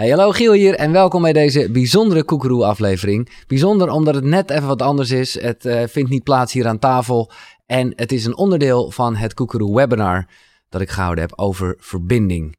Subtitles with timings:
[0.00, 3.28] Hey, hallo Giel hier en welkom bij deze bijzondere Koekeroe aflevering.
[3.46, 5.40] Bijzonder omdat het net even wat anders is.
[5.40, 7.30] Het uh, vindt niet plaats hier aan tafel
[7.66, 10.26] en het is een onderdeel van het Koekeroe webinar
[10.68, 12.56] dat ik gehouden heb over verbinding.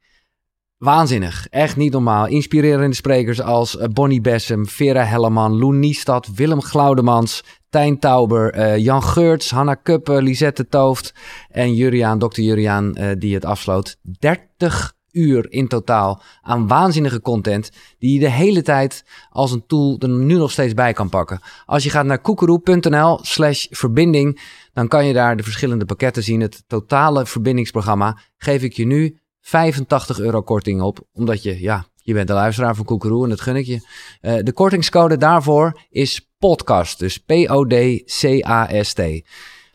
[0.77, 2.27] Waanzinnig, echt niet normaal.
[2.27, 8.77] Inspirerende sprekers als eh, Bonnie Bessem, Vera Helleman, Loen Niestad, Willem Glaudemans, Tijn Tauber, uh,
[8.77, 11.13] Jan Geurts, Hanna Kuppen, Lisette Tooft
[11.49, 13.97] en Juriaan, dokter Juriaan, die het afsloot.
[14.19, 19.95] 30 uur in totaal aan waanzinnige content die je de hele tijd als een tool
[19.99, 21.39] er nu nog steeds bij kan pakken.
[21.65, 24.41] Als je gaat naar koekeroe.nl slash verbinding,
[24.73, 26.41] dan kan je daar de verschillende pakketten zien.
[26.41, 32.13] Het totale verbindingsprogramma geef ik je nu 85 euro korting op, omdat je, ja, je
[32.13, 33.79] bent de luisteraar van Koekeroe en dat gun ik je.
[34.21, 39.01] Uh, de kortingscode daarvoor is podcast, dus P-O-D-C-A-S-T.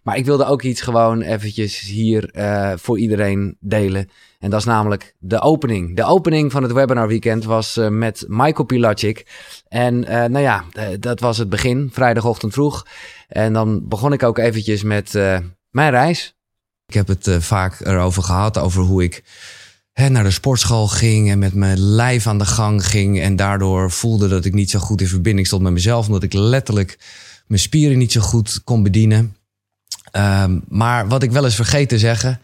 [0.06, 4.10] Maar ik wilde ook iets gewoon eventjes hier uh, voor iedereen delen.
[4.38, 5.96] En dat is namelijk de opening.
[5.96, 9.26] De opening van het webinar weekend was uh, met Michael Pilacic.
[9.68, 10.64] En uh, nou ja,
[11.00, 12.86] dat was het begin, vrijdagochtend vroeg.
[13.28, 15.12] En dan begon ik ook eventjes met
[15.70, 16.34] mijn reis.
[16.86, 19.24] Ik heb het vaak erover gehad, over hoe ik
[19.92, 23.20] hè, naar de sportschool ging en met mijn lijf aan de gang ging.
[23.20, 26.32] En daardoor voelde dat ik niet zo goed in verbinding stond met mezelf, omdat ik
[26.32, 26.98] letterlijk
[27.46, 29.36] mijn spieren niet zo goed kon bedienen.
[30.16, 32.40] Um, maar wat ik wel eens vergeet te zeggen,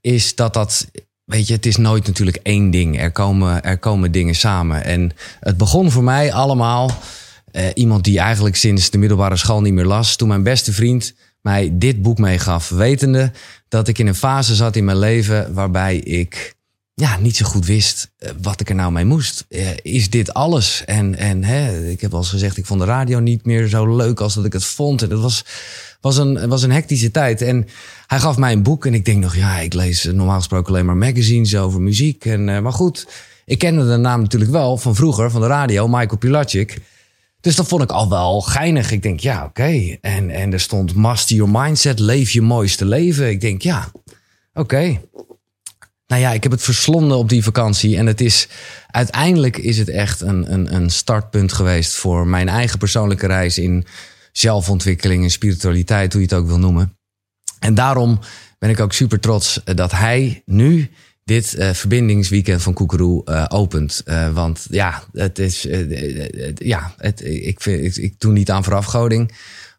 [0.00, 0.86] is dat dat.
[1.24, 3.00] Weet je, het is nooit natuurlijk één ding.
[3.00, 4.84] Er komen, er komen dingen samen.
[4.84, 6.90] En het begon voor mij allemaal.
[7.52, 10.16] Uh, iemand die eigenlijk sinds de middelbare school niet meer las.
[10.16, 12.68] Toen mijn beste vriend mij dit boek meegaf.
[12.68, 13.32] Wetende
[13.68, 16.54] dat ik in een fase zat in mijn leven waarbij ik
[17.00, 19.44] ja, niet zo goed wist uh, wat ik er nou mee moest.
[19.48, 20.82] Uh, is dit alles?
[20.86, 24.20] En, en hè, ik heb al gezegd, ik vond de radio niet meer zo leuk
[24.20, 25.02] als dat ik het vond.
[25.02, 25.44] En dat was
[26.00, 27.42] was een, was een hectische tijd.
[27.42, 27.66] En
[28.06, 30.86] hij gaf mij een boek en ik denk nog, ja, ik lees normaal gesproken alleen
[30.86, 32.24] maar magazines over muziek.
[32.24, 33.06] En, uh, maar goed,
[33.44, 36.78] ik kende de naam natuurlijk wel van vroeger, van de radio, Michael Pilacic.
[37.40, 38.90] Dus dat vond ik al wel geinig.
[38.90, 39.96] Ik denk, ja, oké.
[40.00, 43.30] En, en er stond Master Your Mindset, leef je mooiste leven.
[43.30, 43.90] Ik denk, ja,
[44.54, 45.00] oké.
[46.10, 47.96] Nou ja, ik heb het verslonden op die vakantie.
[47.96, 48.48] En het is
[48.86, 53.86] uiteindelijk is het echt een, een, een startpunt geweest voor mijn eigen persoonlijke reis in
[54.32, 56.96] zelfontwikkeling en spiritualiteit, hoe je het ook wil noemen.
[57.58, 58.18] En daarom
[58.58, 60.90] ben ik ook super trots eh, dat hij nu
[61.24, 64.02] dit uh, verbindingsweekend van Koekeroe uh, opent.
[64.32, 65.66] Want ja, het is.
[66.54, 69.32] ja, het, ik, vind, ik, ik, doe niet aan voorafgoding.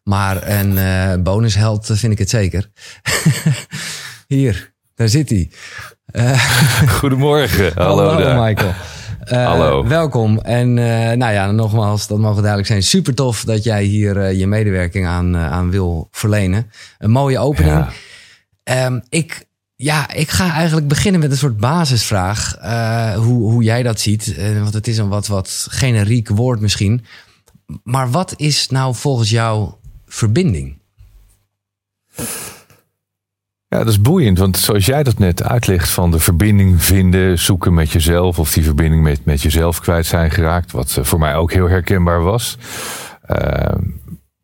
[0.04, 2.72] Maar een bonusheld vind ik het zeker.
[4.28, 4.71] Hier,
[5.02, 5.50] daar zit hij.
[7.00, 7.72] Goedemorgen.
[7.84, 8.74] Hallo, hallo Michael.
[9.32, 9.88] Uh, Hallo.
[9.88, 10.40] Welkom.
[10.40, 12.84] En uh, nou ja, nogmaals, dat mogen duidelijk zijn.
[12.84, 16.72] Super tof dat jij hier uh, je medewerking aan, aan wil verlenen.
[16.98, 17.86] Een mooie opening.
[18.64, 18.86] Ja.
[18.86, 19.46] Um, ik,
[19.76, 22.56] ja, ik ga eigenlijk beginnen met een soort basisvraag.
[23.16, 24.36] hoe, hoe jij dat ziet.
[24.60, 27.06] want het is een wat, wat generiek woord misschien.
[27.84, 29.72] Maar wat is nou volgens jou
[30.06, 30.80] verbinding?
[33.72, 37.74] Ja, dat is boeiend, want zoals jij dat net uitlegt van de verbinding vinden, zoeken
[37.74, 41.52] met jezelf of die verbinding met, met jezelf kwijt zijn geraakt, wat voor mij ook
[41.52, 42.58] heel herkenbaar was.
[43.30, 43.76] Uh,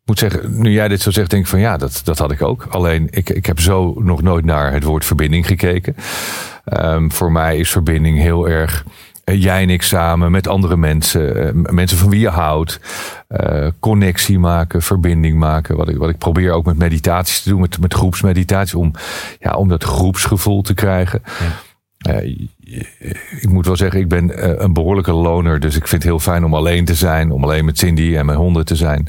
[0.04, 2.42] moet zeggen, nu jij dit zo zegt, denk ik van ja, dat, dat had ik
[2.42, 2.66] ook.
[2.70, 5.96] Alleen ik, ik heb zo nog nooit naar het woord verbinding gekeken.
[6.82, 8.92] Um, voor mij is verbinding heel erg eh,
[9.34, 12.80] jij en ik samen met andere mensen, eh, mensen van wie je houdt,
[13.28, 15.76] uh, connectie maken, verbinding maken.
[15.76, 18.92] Wat ik, wat ik probeer ook met meditaties te doen, met, met groepsmeditatie, om,
[19.40, 21.22] ja, om dat groepsgevoel te krijgen.
[21.24, 22.22] Ja.
[22.22, 22.48] Uh,
[23.40, 25.60] ik moet wel zeggen, ik ben een behoorlijke loner.
[25.60, 27.30] Dus ik vind het heel fijn om alleen te zijn.
[27.30, 29.08] Om alleen met Cindy en mijn honden te zijn.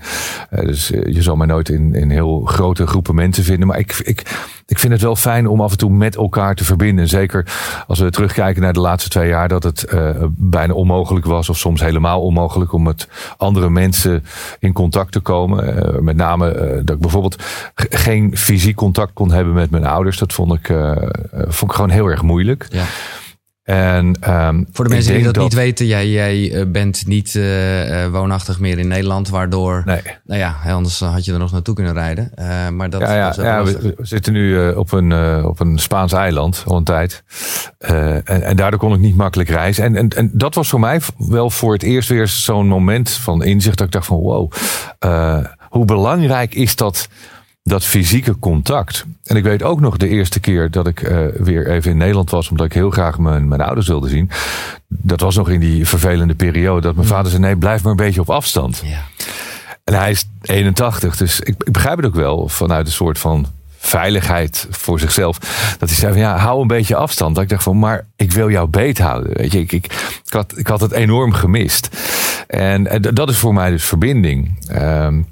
[0.50, 3.68] dus je zal mij nooit in, in heel grote groepen mensen vinden.
[3.68, 4.20] Maar ik, ik,
[4.66, 7.08] ik vind het wel fijn om af en toe met elkaar te verbinden.
[7.08, 7.46] Zeker
[7.88, 9.88] als we terugkijken naar de laatste twee jaar, dat het
[10.28, 14.24] bijna onmogelijk was, of soms helemaal onmogelijk, om met andere mensen
[14.60, 16.04] in contact te komen.
[16.04, 16.54] Met name
[16.84, 17.44] dat ik bijvoorbeeld
[17.76, 20.18] geen fysiek contact kon hebben met mijn ouders.
[20.18, 20.74] Dat vond ik,
[21.32, 22.68] vond ik gewoon heel erg moeilijk.
[22.70, 22.84] Ja.
[23.70, 28.08] En, um, Voor de mensen die dat, niet weten, jij, jij eh, bent niet uh,
[28.08, 29.82] woonachtig meer in Nederland, waardoor.
[29.86, 30.02] Nee.
[30.24, 32.32] Nou ja, anders had je er nog naartoe kunnen rijden.
[32.40, 35.14] Uh, maar dat, ja, ja, ja we, we, zitten nu op, een,
[35.46, 37.24] op een Spaans eiland al een tijd.
[37.78, 39.84] En, en, daardoor kon ik niet makkelijk reizen.
[39.84, 43.44] En, en, en dat was voor mij wel voor het eerst weer zo'n moment van
[43.44, 44.52] inzicht dat ik dacht van wow,
[45.70, 47.08] hoe belangrijk is dat
[47.70, 49.06] dat fysieke contact.
[49.24, 52.30] En ik weet ook nog de eerste keer dat ik uh, weer even in Nederland
[52.30, 54.30] was, omdat ik heel graag mijn, mijn ouders wilde zien.
[54.88, 57.14] Dat was nog in die vervelende periode dat mijn mm.
[57.14, 58.82] vader zei: nee, blijf maar een beetje op afstand.
[58.86, 59.02] Ja.
[59.84, 63.48] En hij is 81, dus ik, ik begrijp het ook wel vanuit een soort van
[63.78, 65.40] veiligheid voor zichzelf.
[65.80, 67.36] Dat hij zei van ja, hou een beetje afstand.
[67.36, 69.38] Dat ik dacht van, maar ik wil jou beet houden.
[69.38, 69.86] Weet je, ik, ik,
[70.26, 71.90] ik, had, ik had het enorm gemist.
[72.48, 74.60] En, en dat is voor mij dus verbinding.
[74.72, 75.28] Um,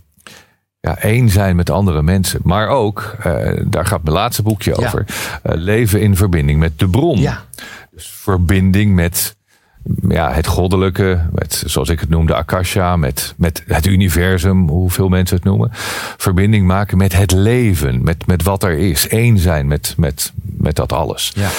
[0.79, 2.39] ja, één zijn met andere mensen.
[2.43, 5.05] Maar ook, uh, daar gaat mijn laatste boekje over.
[5.07, 7.19] Uh, leven in verbinding met de bron.
[7.19, 7.43] Ja.
[7.91, 9.35] Dus verbinding met
[10.07, 15.35] ja, het goddelijke, met, zoals ik het noemde, Akasha, met, met het universum, hoeveel mensen
[15.35, 15.69] het noemen.
[16.17, 19.05] Verbinding maken met het leven, met, met wat er is.
[19.09, 21.31] Eén zijn met, met, met dat alles.
[21.35, 21.49] Ja.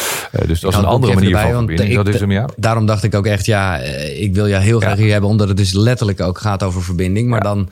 [0.40, 1.88] Uh, dus dat is een andere manier erbij, van verbinding.
[1.88, 2.48] ik, dat is hem, ja.
[2.56, 3.76] Daarom dacht ik ook echt, ja,
[4.16, 7.28] ik wil jou heel graag hier hebben, omdat het dus letterlijk ook gaat over verbinding.
[7.28, 7.70] Maar dan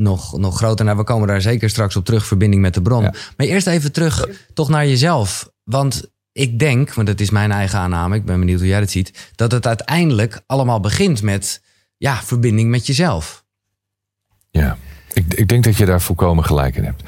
[0.00, 0.84] nog, nog groter.
[0.84, 3.02] Nou, we komen daar zeker straks op terug, verbinding met de bron.
[3.02, 3.14] Ja.
[3.36, 5.50] Maar eerst even terug toch naar jezelf.
[5.64, 8.90] Want ik denk, want dat is mijn eigen aanname, ik ben benieuwd hoe jij dat
[8.90, 11.62] ziet, dat het uiteindelijk allemaal begint met
[11.96, 13.44] ja, verbinding met jezelf.
[14.50, 14.76] Ja,
[15.12, 17.02] ik, ik denk dat je daar volkomen gelijk in hebt.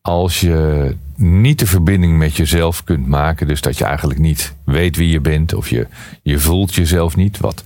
[0.00, 4.96] Als je niet de verbinding met jezelf kunt maken, dus dat je eigenlijk niet weet
[4.96, 5.86] wie je bent of je,
[6.22, 7.64] je voelt jezelf niet, wat,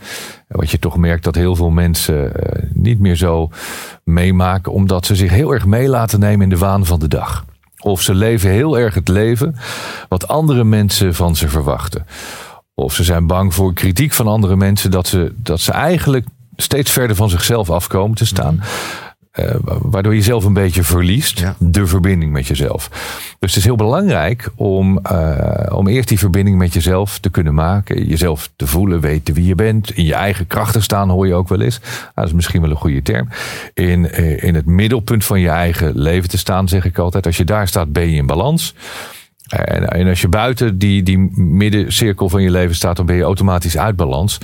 [0.52, 3.50] wat je toch merkt dat heel veel mensen uh, niet meer zo
[4.04, 7.44] meemaken, omdat ze zich heel erg mee laten nemen in de waan van de dag.
[7.80, 9.56] Of ze leven heel erg het leven
[10.08, 12.06] wat andere mensen van ze verwachten.
[12.74, 16.26] Of ze zijn bang voor kritiek van andere mensen dat ze, dat ze eigenlijk
[16.56, 18.60] steeds verder van zichzelf afkomen te staan.
[19.40, 21.38] Uh, waardoor je zelf een beetje verliest.
[21.38, 21.56] Ja.
[21.58, 22.88] De verbinding met jezelf.
[23.38, 27.54] Dus het is heel belangrijk om, uh, om eerst die verbinding met jezelf te kunnen
[27.54, 28.06] maken.
[28.06, 29.90] Jezelf te voelen, weten wie je bent.
[29.90, 31.78] In je eigen krachten staan hoor je ook wel eens.
[31.80, 33.28] Nou, dat is misschien wel een goede term.
[33.74, 37.26] In, uh, in het middelpunt van je eigen leven te staan, zeg ik altijd.
[37.26, 38.74] Als je daar staat, ben je in balans.
[39.52, 43.22] En, en als je buiten die, die middencirkel van je leven staat, dan ben je
[43.22, 44.38] automatisch uit balans.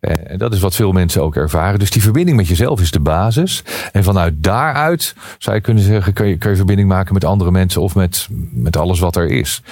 [0.00, 1.78] En dat is wat veel mensen ook ervaren.
[1.78, 3.62] Dus die verbinding met jezelf is de basis.
[3.92, 7.50] En vanuit daaruit zou je kunnen zeggen, kun je, kun je verbinding maken met andere
[7.50, 9.62] mensen of met, met alles wat er is.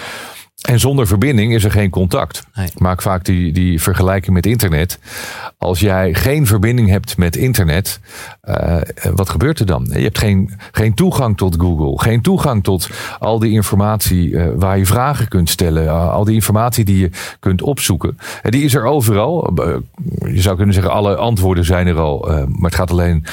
[0.64, 2.42] En zonder verbinding is er geen contact.
[2.54, 2.66] Nee.
[2.66, 4.98] Ik maak vaak die, die vergelijking met internet.
[5.58, 8.00] Als jij geen verbinding hebt met internet,
[8.44, 8.76] uh,
[9.14, 9.86] wat gebeurt er dan?
[9.92, 14.78] Je hebt geen, geen toegang tot Google, geen toegang tot al die informatie uh, waar
[14.78, 17.10] je vragen kunt stellen, uh, al die informatie die je
[17.40, 18.18] kunt opzoeken.
[18.42, 19.52] En die is er overal.
[20.18, 23.24] je zou kunnen zeggen, alle antwoorden zijn er al, maar het gaat alleen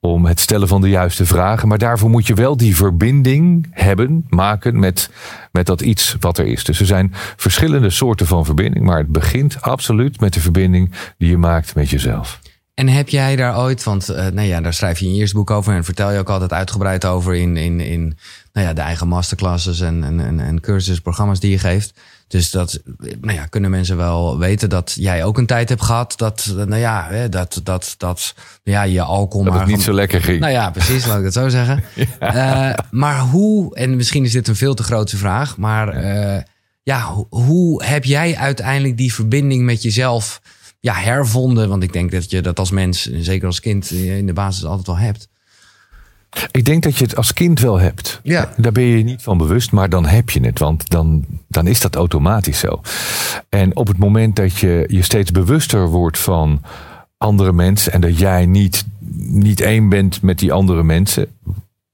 [0.00, 1.68] om het stellen van de juiste vragen.
[1.68, 5.10] Maar daarvoor moet je wel die verbinding hebben, maken met,
[5.52, 6.64] met dat iets wat er is.
[6.64, 11.30] Dus er zijn verschillende soorten van verbinding, maar het begint absoluut met de verbinding die
[11.30, 12.40] je maakt met jezelf.
[12.78, 15.36] En heb jij daar ooit, want uh, nou ja, daar schrijf je in je eerste
[15.36, 18.18] boek over en vertel je ook altijd uitgebreid over in, in, in
[18.52, 21.92] nou ja, de eigen masterclasses en, en, en, en cursus, programma's die je geeft.
[22.28, 22.80] Dus dat
[23.20, 26.76] nou ja, kunnen mensen wel weten dat jij ook een tijd hebt gehad dat, nou
[26.76, 29.62] ja, dat, dat, dat ja, je alcohol dat maar.
[29.62, 30.40] het niet zo lekker ging.
[30.40, 31.84] Nou ja, precies, laat ik het zo zeggen.
[32.20, 32.70] ja.
[32.70, 36.42] uh, maar hoe, en misschien is dit een veel te grote vraag, maar uh,
[36.88, 40.40] ja, hoe, heb jij uiteindelijk die verbinding met jezelf
[40.80, 41.68] ja, hervonden?
[41.68, 44.86] Want ik denk dat je dat als mens, zeker als kind, in de basis altijd
[44.86, 45.28] wel hebt.
[46.50, 48.20] Ik denk dat je het als kind wel hebt.
[48.22, 48.52] Ja.
[48.56, 50.58] Daar ben je je niet van bewust, maar dan heb je het.
[50.58, 52.80] Want dan, dan is dat automatisch zo.
[53.48, 56.62] En op het moment dat je je steeds bewuster wordt van
[57.18, 58.84] andere mensen en dat jij niet,
[59.18, 61.26] niet één bent met die andere mensen.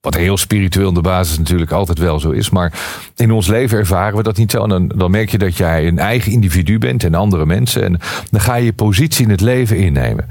[0.04, 2.50] Wat heel spiritueel in de basis natuurlijk altijd wel zo is.
[2.50, 2.72] Maar
[3.16, 4.62] in ons leven ervaren we dat niet zo.
[4.62, 7.82] En dan, dan merk je dat jij een eigen individu bent en andere mensen.
[7.82, 10.26] En dan ga je je positie in het leven innemen.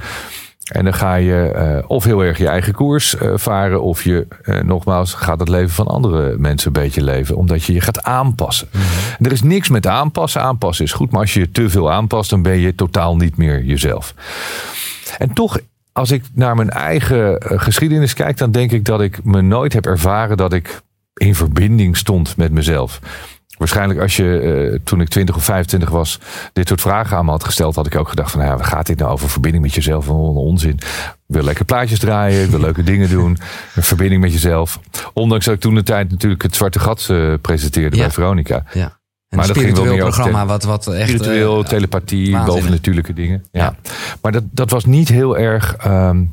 [0.64, 4.28] En dan ga je uh, of heel erg je eigen koers uh, varen, of je
[4.44, 8.04] uh, nogmaals gaat het leven van andere mensen een beetje leven, omdat je je gaat
[8.04, 8.68] aanpassen.
[8.72, 9.26] Mm -hmm.
[9.26, 10.42] Er is niks met aanpassen.
[10.42, 13.64] Aanpassen is goed, maar als je te veel aanpast, dan ben je totaal niet meer
[13.64, 14.14] jezelf.
[15.18, 15.60] En toch,
[15.94, 19.86] als ik naar mijn eigen geschiedenis kijk, dan denk ik dat ik me nooit heb
[19.86, 20.82] ervaren dat ik
[21.14, 23.00] in verbinding stond met mezelf.
[23.58, 24.42] Waarschijnlijk als je
[24.74, 26.20] uh, toen ik 20 of 25 was
[26.54, 28.68] dit soort vragen aan me had gesteld, had ik ook gedacht van nou ja, waar
[28.68, 30.06] gaat dit nou over verbinding met jezelf?
[30.06, 30.74] Van onzin.
[30.74, 30.86] Ik
[31.26, 33.38] wil lekker plaatjes draaien, ik wil leuke dingen doen.
[33.76, 34.80] Een verbinding met jezelf.
[35.14, 38.02] Ondanks dat ik toen de tijd natuurlijk het Zwarte Gat uh, presenteerde Ja.
[38.02, 38.64] bij Veronica.
[38.74, 39.00] Ja.
[39.34, 41.10] En Maar een dat ging wel spiritueel programma, wat, wat echt...
[41.10, 42.56] Spiritueel, eh, telepathie, waanzinnig.
[42.56, 43.44] bovennatuurlijke dingen.
[43.52, 43.62] Ja.
[43.62, 43.92] Ja.
[44.22, 46.24] Maar dat, dat was niet heel erg ehm,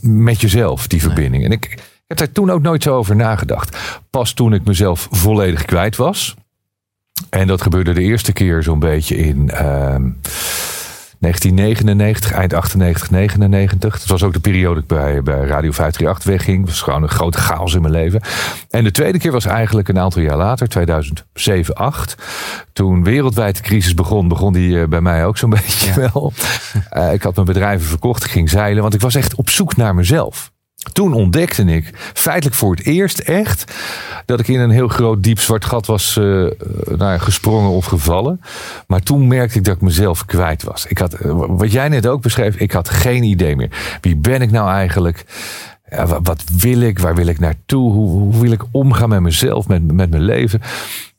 [0.00, 1.44] met jezelf, die verbinding.
[1.44, 3.76] En ik, ik heb daar toen ook nooit zo over nagedacht.
[4.10, 6.34] Pas toen ik mezelf volledig kwijt was.
[7.30, 10.10] En dat gebeurde de eerste keer zo'n beetje in ehm
[11.18, 13.98] 1999, eind 98, 99.
[13.98, 16.58] Dat was ook de periode dat ik bij, bij Radio 538 wegging.
[16.58, 18.20] Dat was gewoon een grote chaos in mijn leven.
[18.70, 22.14] En de tweede keer was eigenlijk een aantal jaar later, 2007, 8.
[22.72, 26.10] Toen wereldwijd de crisis begon, begon die eh, bij mij ook zo'n beetje Ja.
[26.12, 26.32] wel.
[26.90, 29.76] Eh, ik had mijn bedrijven verkocht, ik ging zeilen, want ik was echt op zoek
[29.76, 30.50] naar mezelf.
[30.92, 33.72] Toen ontdekte ik feitelijk voor het eerst echt
[34.26, 36.24] dat ik in een heel groot diep zwart gat was uh,
[36.86, 38.40] nou ja, gesprongen of gevallen.
[38.86, 40.86] Maar toen merkte ik dat ik mezelf kwijt was.
[40.86, 41.16] Ik had,
[41.48, 43.98] wat jij net ook beschreef, ik had geen idee meer.
[44.00, 45.24] Wie ben ik nou eigenlijk?
[45.90, 46.98] Ja, wat wil ik?
[46.98, 47.92] Waar wil ik naartoe?
[47.92, 50.60] Hoe, hoe wil ik omgaan met mezelf, met, met mijn leven?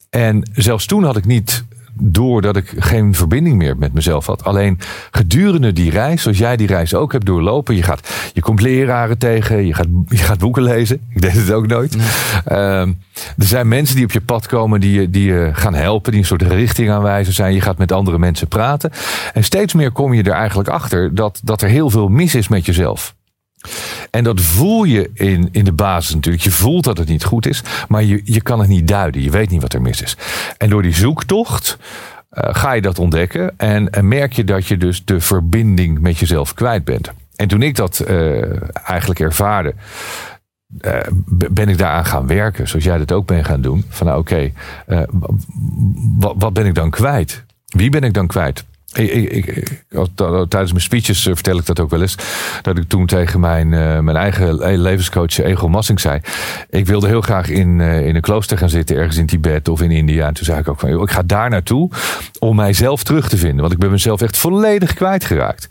[0.09, 1.63] En zelfs toen had ik niet
[1.99, 4.43] doordat ik geen verbinding meer met mezelf had.
[4.43, 4.79] Alleen
[5.11, 9.17] gedurende die reis, zoals jij die reis ook hebt doorlopen, je, gaat, je komt leraren
[9.17, 10.99] tegen, je gaat, je gaat boeken lezen.
[11.15, 11.97] Ik deed het ook nooit.
[12.45, 12.93] Ehm,
[13.37, 16.21] er zijn mensen die op je pad komen die je, die je gaan helpen, die
[16.21, 17.53] een soort richting aanwijzen zijn.
[17.53, 18.91] Je gaat met andere mensen praten.
[19.33, 22.47] En steeds meer kom je er eigenlijk achter dat, dat er heel veel mis is
[22.47, 23.15] met jezelf.
[24.11, 26.43] En dat voel je in, in de basis natuurlijk.
[26.43, 29.21] Je voelt dat het niet goed is, maar je, je kan het niet duiden.
[29.21, 30.17] Je weet niet wat er mis is.
[30.57, 31.77] En door die zoektocht
[32.31, 36.53] uh, ga je dat ontdekken en, merk je dat je dus de verbinding met jezelf
[36.53, 37.11] kwijt bent.
[37.35, 38.43] En toen ik dat uh,
[38.87, 39.73] eigenlijk ervaarde,
[40.81, 43.85] uh, ben ik daaraan gaan werken, zoals jij dat ook bent gaan doen.
[43.89, 44.51] Van nou, oké,
[46.17, 47.45] wat ben ik dan kwijt?
[47.65, 48.65] Wie ben ik dan kwijt?
[48.93, 49.83] Ik, ik,
[50.23, 52.15] tijdens mijn speeches eh, vertel ik dat ook wel eens.
[52.61, 56.19] Dat ik toen tegen mijn, uh, mijn eigen levenscoach Egel Massing zei.
[56.69, 59.91] Ik wilde heel graag in, in een klooster gaan zitten, ergens in Tibet of in
[59.91, 60.27] India.
[60.27, 61.89] En toen zei ik ook van, ik ga daar naartoe
[62.39, 63.59] om mijzelf terug te vinden.
[63.59, 65.69] Want ik ben mezelf echt volledig kwijtgeraakt.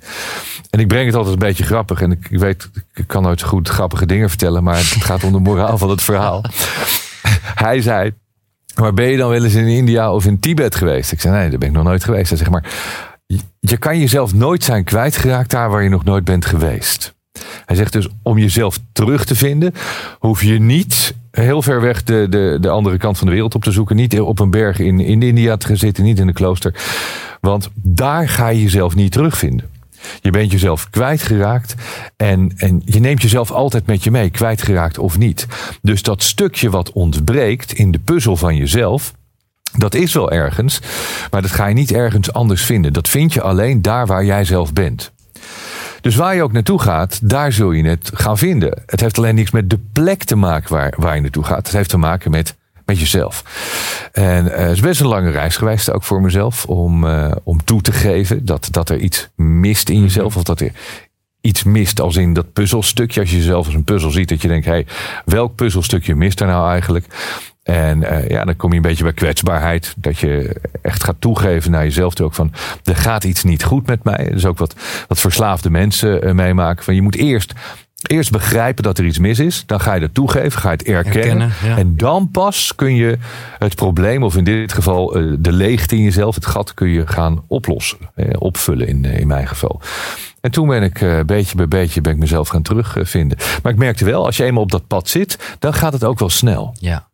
[0.71, 2.01] En ik breng het altijd een beetje grappig.
[2.01, 4.63] En ik, weet, ik kan nooit goed grappige dingen vertellen.
[4.63, 6.45] Maar het gaat om de moraal van het verhaal.
[7.65, 8.13] Hij zei,
[8.75, 11.13] maar ben je dan wel eens in India of in Tibet geweest?
[11.13, 12.29] Ik zei, nee, daar ben ik nog nooit geweest.
[12.29, 12.65] Hij zegt, maar
[13.61, 17.17] je kan jezelf nooit zijn kwijtgeraakt daar waar je nog nooit bent geweest.
[17.65, 19.73] Hij zegt dus, om jezelf terug te vinden,
[20.19, 23.63] hoef je niet heel ver weg de, de, de andere kant van de wereld op
[23.63, 23.97] te zoeken.
[23.97, 26.75] Niet op een berg in, in India te zitten, niet in een klooster.
[27.41, 29.71] Want daar ga je jezelf niet terugvinden.
[30.21, 31.75] Je bent jezelf kwijtgeraakt
[32.17, 35.47] en, en je neemt jezelf altijd met je mee, kwijtgeraakt of niet.
[35.83, 39.13] Dus dat stukje wat ontbreekt in de puzzel van jezelf,
[39.77, 40.81] dat is wel ergens,
[41.31, 42.93] maar dat ga je niet ergens anders vinden.
[42.93, 45.13] Dat vind je alleen daar waar jij zelf bent.
[46.01, 48.83] Dus waar je ook naartoe gaat, daar zul je het gaan vinden.
[48.87, 51.67] Het heeft alleen niks met de plek te maken waar, waar je naartoe gaat.
[51.67, 53.45] Het heeft te maken met, met jezelf.
[54.13, 57.65] En uh, het is best een lange reis geweest, ook voor mezelf, om, uh, om
[57.65, 60.37] toe te geven dat, dat er iets mist in jezelf.
[60.37, 60.73] Of dat er
[61.41, 63.21] iets mist als in dat puzzelstukje.
[63.21, 64.87] Als je jezelf als een puzzel ziet, dat je denkt, hé, hey,
[65.25, 67.07] welk puzzelstukje mist er nou eigenlijk?
[67.69, 69.95] En uh, ja, dan kom je een beetje bij kwetsbaarheid.
[69.97, 72.15] Dat je echt gaat toegeven naar jezelf.
[72.15, 72.53] Toe ook van,
[72.85, 74.25] er gaat iets niet goed met mij.
[74.25, 74.75] Dat is ook wat,
[75.09, 76.85] wat verslaafde mensen uh, meemaken.
[76.85, 77.53] Van, je moet eerst,
[78.03, 79.63] eerst begrijpen dat er iets mis is.
[79.67, 81.53] Dan ga je dat toegeven, ga je het erkennen.
[81.77, 83.19] En dan pas kun je
[83.59, 87.07] het probleem, of in dit geval uh, de leegte in jezelf, het gat, kun je
[87.07, 87.99] gaan oplossen.
[88.39, 89.81] opvullen in, in mijn geval.
[90.41, 93.39] En toen ben ik beetje bij beetje ben ik mezelf gaan terugvinden.
[93.63, 96.19] Maar ik merkte wel, als je eenmaal op dat pad zit, dan gaat het ook
[96.19, 96.75] wel snel.
[96.81, 97.08] Ja.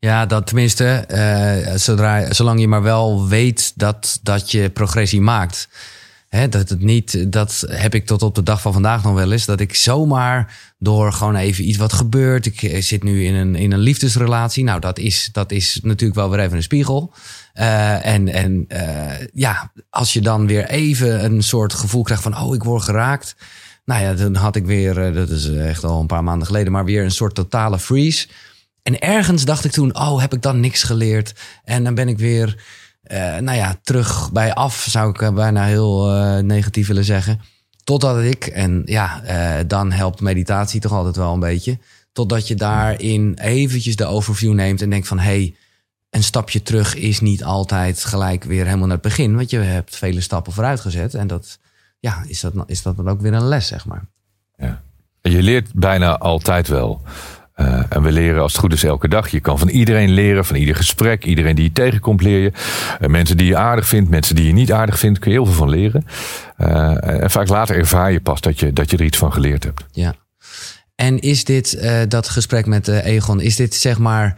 [0.00, 5.68] Ja, dat tenminste, uh, zodra, zolang je maar wel weet dat, dat je progressie maakt.
[6.28, 9.32] Hè, dat het niet, dat heb ik tot op de dag van vandaag nog wel
[9.32, 9.44] eens.
[9.44, 12.46] Dat ik zomaar door gewoon even iets wat gebeurt.
[12.46, 14.64] Ik eh, zit nu in een, in een liefdesrelatie.
[14.64, 17.12] Nou, dat is, dat is natuurlijk wel weer even een spiegel.
[17.54, 22.38] Uh, en en uh, ja, als je dan weer even een soort gevoel krijgt van,
[22.38, 23.36] oh, ik word geraakt.
[23.84, 26.84] Nou ja, dan had ik weer, dat is echt al een paar maanden geleden, maar
[26.84, 28.26] weer een soort totale freeze.
[28.88, 31.34] En ergens dacht ik toen, oh, heb ik dan niks geleerd?
[31.64, 32.64] En dan ben ik weer,
[33.04, 37.40] uh, nou ja, terug bij af, zou ik bijna heel uh, negatief willen zeggen.
[37.84, 39.22] Totdat ik, en ja,
[39.62, 41.78] dan helpt meditatie toch altijd wel een beetje.
[42.12, 45.54] Totdat je daarin eventjes de overview neemt en denkt van, hey,
[46.10, 49.36] een stapje terug is niet altijd gelijk weer helemaal naar het begin.
[49.36, 51.14] Want je hebt vele stappen vooruit gezet.
[51.14, 51.58] En dat,
[51.98, 54.04] ja, is dat, is dat dan ook weer een les, zeg maar.
[54.56, 54.82] Ja.
[55.22, 57.02] Je leert bijna altijd wel.
[57.60, 59.28] Uh, en we leren als het goed is elke dag.
[59.28, 61.24] Je kan van iedereen leren, van ieder gesprek.
[61.24, 62.52] Iedereen die je tegenkomt leer je.
[63.00, 65.18] Uh, mensen die je aardig vindt, mensen die je niet aardig vindt.
[65.18, 66.04] Kun je heel veel van leren.
[66.58, 69.64] Uh, en vaak later ervaar je pas dat je, dat je er iets van geleerd
[69.64, 69.84] hebt.
[69.92, 70.14] Ja.
[70.94, 74.36] En is dit, dat gesprek met Egon, is dit zeg maar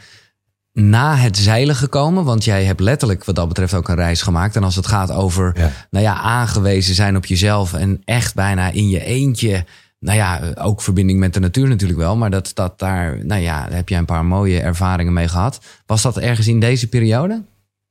[0.73, 2.25] na het zeilen gekomen?
[2.25, 4.57] Want jij hebt letterlijk wat dat betreft ook een reis gemaakt.
[4.57, 5.71] En als het gaat over, ja.
[5.91, 9.65] nou ja, aangewezen zijn op jezelf en echt bijna in je eentje
[10.00, 12.16] nou ja, ook verbinding met de natuur natuurlijk wel.
[12.16, 15.61] Maar dat, dat daar, nou ja, heb je een paar mooie ervaringen mee gehad.
[15.87, 17.42] Was dat ergens in deze periode?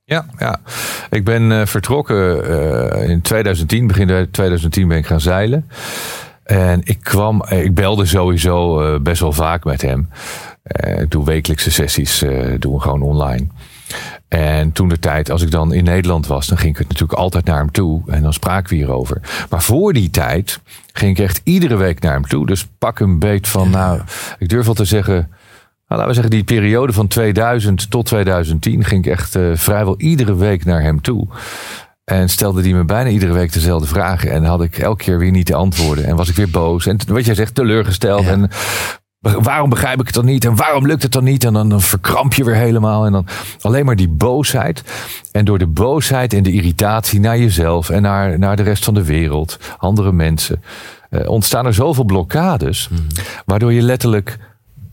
[0.04, 0.60] Ja, ja.
[1.10, 5.70] ik ben uh, vertrokken uh, in 2010, begin 2010 ben ik gaan zeilen.
[6.44, 10.10] En ik kwam, eh, ik belde sowieso best wel vaak met hem.
[11.00, 12.24] Ik doe wekelijkse sessies,
[12.60, 13.48] doen we gewoon online.
[14.28, 17.20] En toen de tijd, als ik dan in Nederland was, dan ging ik het natuurlijk
[17.20, 18.02] altijd naar hem toe.
[18.08, 19.22] En dan spraken we hierover.
[19.50, 20.60] Maar voor die tijd
[20.94, 22.46] ging ik echt iedere week naar hem toe.
[22.46, 24.02] Dus pak een beet van, nou,
[24.40, 25.16] ik durf wel te zeggen.
[25.16, 29.96] Nou, laten we zeggen, die periode van 2000 tot 2010 ging ik echt uh, vrijwel
[29.98, 31.28] iedere week naar hem toe.
[32.04, 34.32] En stelde die me bijna iedere week dezelfde vragen.
[34.32, 36.06] En had ik elke keer weer niet de antwoorden.
[36.06, 36.86] En was ik weer boos.
[36.86, 38.24] En wat jij zegt, teleurgesteld.
[38.24, 38.30] Ja.
[38.30, 38.50] En
[39.20, 40.46] waarom begrijp ik het dan niet?
[40.46, 41.44] En waarom lukt het dan niet?
[41.44, 43.06] En dan, dan verkramp je weer helemaal.
[43.06, 43.28] En dan
[43.62, 44.84] alleen maar die boosheid.
[45.32, 48.94] En door de boosheid en de irritatie naar jezelf en naar, naar de rest van
[48.94, 50.64] de wereld, andere mensen,
[51.10, 52.88] eh, ontstaan er zoveel blokkades.
[52.88, 53.08] Hmm.
[53.46, 54.38] Waardoor je letterlijk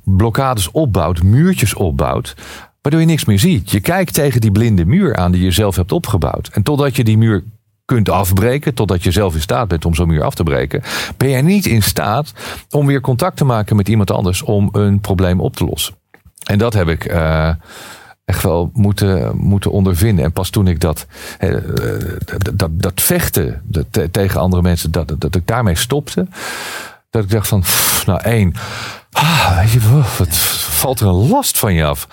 [0.05, 2.35] blokkades opbouwt, muurtjes opbouwt.
[2.83, 3.71] Waardoor je niks meer ziet.
[3.71, 6.49] Je kijkt tegen die blinde muur aan die je zelf hebt opgebouwd.
[6.53, 7.45] En totdat je die muur
[7.87, 10.83] kunt afbreken, totdat je zelf in staat bent om zo'n muur af te breken,
[11.17, 12.33] ben je niet in staat
[12.71, 15.95] om weer contact te maken met iemand anders om een probleem op te lossen.
[16.45, 17.49] En dat heb ik uh,
[18.25, 20.25] echt wel moeten, moeten ondervinden.
[20.25, 21.07] En pas toen ik dat,
[21.41, 21.57] uh,
[22.53, 23.63] dat, dat vechten
[24.11, 26.27] tegen andere mensen, dat, dat ik daarmee stopte,
[27.11, 27.65] dat ik dacht van,
[28.07, 28.55] nou één,
[29.13, 29.75] ah,
[30.19, 32.09] wat valt er een last van je af?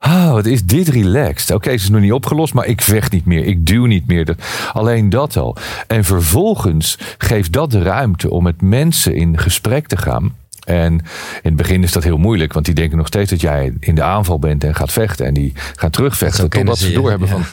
[0.00, 1.50] Ah, wat is dit relaxed?
[1.50, 3.44] Oké, het is nog niet opgelost, maar ik vecht niet meer.
[3.44, 4.36] Ik duw niet meer.
[4.72, 5.56] Alleen dat al.
[5.86, 10.34] En vervolgens geeft dat de ruimte om met mensen in gesprek te gaan.
[10.64, 11.02] En in
[11.42, 14.02] het begin is dat heel moeilijk, want die denken nog steeds dat jij in de
[14.02, 15.26] aanval bent en gaat vechten.
[15.26, 17.34] En die gaan terugvechten totdat ze doorhebben ja.
[17.34, 17.44] van,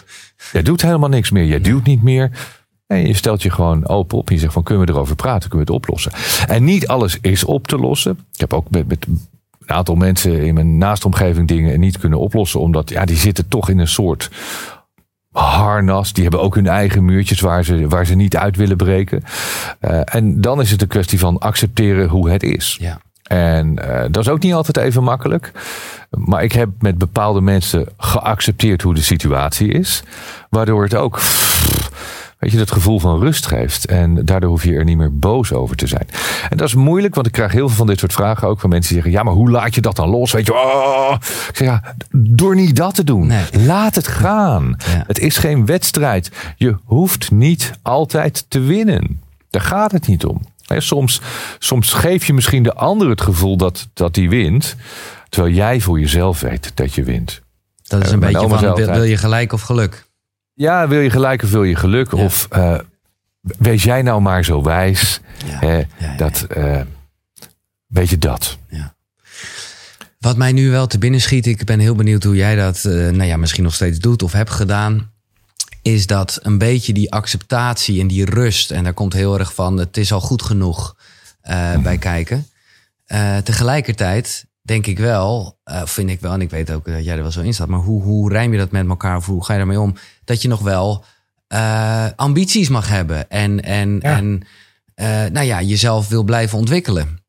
[0.52, 2.32] jij doet helemaal niks meer, jij duwt niet meer.
[2.88, 5.50] En je stelt je gewoon open op en je zegt van, kunnen we erover praten,
[5.50, 6.12] kunnen we het oplossen?
[6.48, 8.12] En niet alles is op te lossen.
[8.34, 9.06] Ik heb ook met, met
[9.68, 12.60] een aantal mensen in mijn naastomgeving dingen niet kunnen oplossen.
[12.60, 14.30] Omdat ja, die zitten toch in een soort
[15.32, 16.14] harnas.
[16.14, 19.24] Die hebben ook hun eigen muurtjes waar ze, waar ze niet uit willen breken.
[19.82, 22.78] Uh, en dan is het een kwestie van accepteren hoe het is.
[22.80, 23.00] Ja.
[23.24, 25.52] En uh, dat is ook niet altijd even makkelijk.
[26.10, 30.04] Maar ik heb met bepaalde mensen geaccepteerd hoe de situatie is.
[30.50, 31.20] Waardoor het ook
[32.40, 33.86] weet je, dat gevoel van rust geeft.
[33.86, 36.08] En daardoor hoef je er niet meer boos over te zijn.
[36.50, 38.70] En dat is moeilijk, want ik krijg heel veel van dit soort vragen ook van
[38.70, 40.32] mensen die zeggen: Ja, maar hoe laat je dat dan los?
[40.32, 41.16] Weet je, oh.
[41.50, 43.32] ik zeg ja, door niet dat te doen.
[43.52, 44.76] Laat het gaan.
[44.84, 46.32] Het is geen wedstrijd.
[46.56, 49.22] Je hoeft niet altijd te winnen.
[49.50, 50.42] Daar gaat het niet om.
[50.78, 51.22] Soms,
[51.60, 54.76] soms geef je misschien de ander het gevoel dat, dat die wint,
[55.30, 57.42] terwijl jij voor jezelf weet dat je wint.
[57.84, 60.07] Dat is een uh, beetje van, wil je gelijk of geluk?
[60.58, 62.12] Ja, wil je gelijk of wil je geluk?
[62.12, 62.80] Of uh,
[63.42, 65.20] wees jij nou maar zo wijs.
[65.62, 65.86] Ja.
[66.18, 66.82] dat, uh,
[67.88, 68.58] weet je dat.
[70.20, 72.94] Wat mij nu wel te binnen schiet, ik ben heel benieuwd hoe jij dat uh,
[72.94, 75.12] nou ja, misschien nog steeds doet of hebt gedaan.
[75.82, 78.72] Is dat een beetje die acceptatie en die rust.
[78.72, 80.96] En daar komt heel erg van, het is al goed genoeg
[81.44, 81.82] mm.
[81.84, 82.48] bij kijken.
[83.44, 87.22] tegelijkertijd denk ik wel, uh, vind ik wel, en ik weet ook dat jij er
[87.22, 89.54] wel zo in staat, maar hoe, hoe rijm je dat met elkaar of hoe ga
[89.54, 89.96] je daarmee om?
[90.24, 91.04] Dat je nog wel
[91.54, 94.42] uh, ambities mag hebben en, en, en
[94.96, 97.20] uh, nou ja, jezelf wil blijven ontwikkelen.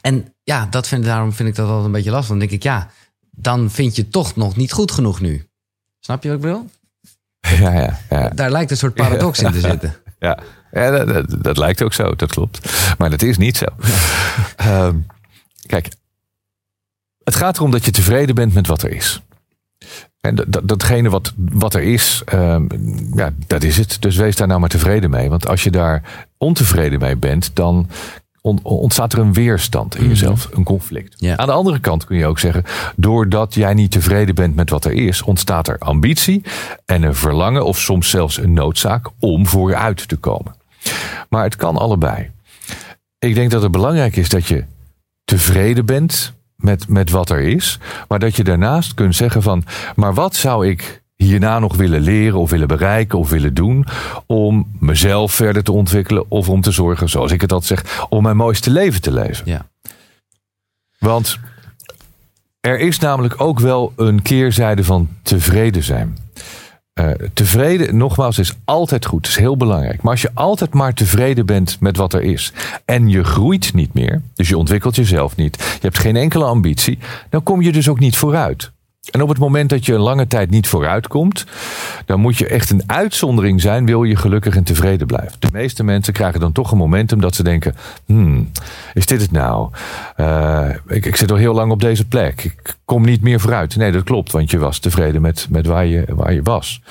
[0.00, 2.28] En ja, dat vind, daarom vind ik dat altijd een beetje lastig.
[2.28, 2.90] Dan denk ik, ja,
[3.30, 5.48] dan vind je toch nog niet goed genoeg nu.
[6.00, 6.70] Snap je wat ik bedoel?
[7.60, 8.28] Ja, ja, ja.
[8.28, 9.96] Daar lijkt een soort paradox in te zitten.
[10.18, 10.38] Ja,
[10.70, 12.70] ja dat, dat, dat, lijkt ook zo, dat klopt.
[12.98, 13.66] Maar dat is niet zo.
[14.66, 15.06] um,
[15.66, 15.88] kijk,
[17.28, 19.22] het gaat erom dat je tevreden bent met wat er is.
[20.20, 22.66] En dat, datgene wat, wat er is, um,
[23.14, 23.96] ja, dat is het.
[24.00, 25.28] Dus wees daar nou maar tevreden mee.
[25.28, 27.88] Want als je daar ontevreden mee bent, dan
[28.62, 30.10] ontstaat er een weerstand in mhm.
[30.10, 31.26] jezelf, een conflict.
[31.36, 32.64] Aan de andere kant kun je ook zeggen,
[32.96, 36.42] doordat jij niet tevreden bent met wat er is, ontstaat er ambitie
[36.84, 40.54] en een verlangen of soms zelfs een noodzaak om vooruit te komen.
[41.28, 42.30] Maar het kan allebei.
[43.18, 44.64] Ik denk dat het belangrijk is dat je
[45.24, 47.78] tevreden bent met, met wat er is.
[48.08, 49.64] Maar dat je daarnaast kunt zeggen van,
[49.96, 53.86] maar wat zou ik hierna nog willen leren of willen bereiken of willen doen
[54.26, 58.22] om mezelf verder te ontwikkelen of om te zorgen, zoals ik het altijd zeg, om
[58.22, 59.42] mijn mooiste leven te leven.
[59.44, 59.66] Ja.
[60.98, 61.38] Want
[62.60, 66.18] er is namelijk ook wel een keerzijde van tevreden zijn.
[67.00, 69.26] Uh, tevreden, nogmaals, is altijd goed.
[69.26, 70.02] Is heel belangrijk.
[70.02, 72.52] Maar als je altijd maar tevreden bent met wat er is.
[72.84, 74.22] en je groeit niet meer.
[74.34, 75.56] dus je ontwikkelt jezelf niet.
[75.56, 76.98] je hebt geen enkele ambitie.
[77.30, 78.70] dan kom je dus ook niet vooruit.
[79.10, 81.46] En op het moment dat je een lange tijd niet vooruitkomt,
[82.04, 85.36] dan moet je echt een uitzondering zijn, wil je gelukkig en tevreden blijven.
[85.38, 87.74] De meeste mensen krijgen dan toch een momentum dat ze denken:
[88.06, 88.50] hmm,
[88.94, 89.70] is dit het nou?
[90.16, 92.44] Uh, ik, zit al heel lang op deze plek.
[92.44, 93.76] Ik kom niet meer vooruit.
[93.76, 96.82] Nee, dat klopt, want je was tevreden met, met waar, je, waar je was.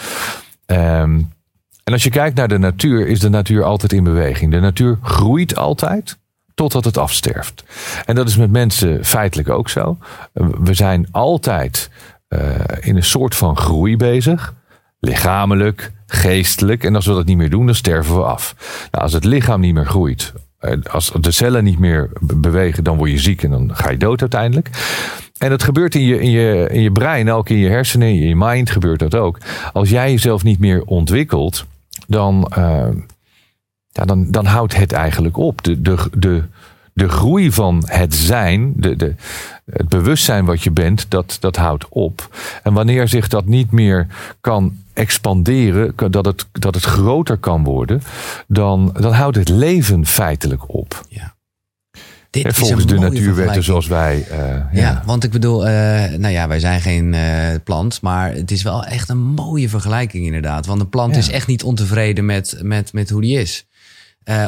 [0.65, 1.36] Um,
[1.84, 4.51] en als je kijkt naar de natuur, is de natuur altijd in beweging.
[4.51, 6.17] De natuur groeit altijd
[6.57, 7.63] totdat het afsterft.
[8.05, 9.97] En dat is met mensen feitelijk ook zo.
[10.59, 11.89] We zijn altijd
[12.79, 14.55] in een soort van groei bezig.
[14.99, 16.83] Lichamelijk, geestelijk.
[16.83, 18.55] En als we dat niet meer doen, dan sterven we af.
[18.91, 20.33] Nou, als het lichaam niet meer groeit,
[20.91, 24.21] als de cellen niet meer bewegen, dan word je ziek en dan ga je dood
[24.21, 24.69] uiteindelijk.
[25.37, 28.27] En dat gebeurt in je, in, je, in je brein, ook in je hersenen, in
[28.27, 29.39] je mind gebeurt dat ook.
[29.73, 31.65] Als jij jezelf niet meer ontwikkelt,
[32.07, 32.87] dan, uh,
[33.97, 35.63] ja, dan, dan houdt het eigenlijk op.
[35.63, 36.43] De, de, de,
[36.93, 39.15] de groei van het zijn, de, de,
[39.71, 42.38] het bewustzijn wat je bent, dat, dat houdt op.
[42.63, 44.07] En wanneer zich dat niet meer
[44.41, 48.01] kan expanderen, dat het, dat het groter kan worden,
[48.47, 51.05] dan, dan houdt het leven feitelijk op.
[51.10, 51.36] Ja.
[52.29, 54.27] Dit en volgens de natuurwetten zoals wij.
[54.31, 54.67] Uh, ja.
[54.71, 55.03] ja.
[55.05, 55.71] want ik bedoel, uh,
[56.03, 57.21] nou ja, wij zijn geen uh,
[57.63, 60.65] plant, maar het is wel echt een mooie vergelijking inderdaad.
[60.65, 63.67] Want een plant is echt niet ontevreden met, met, met hoe die is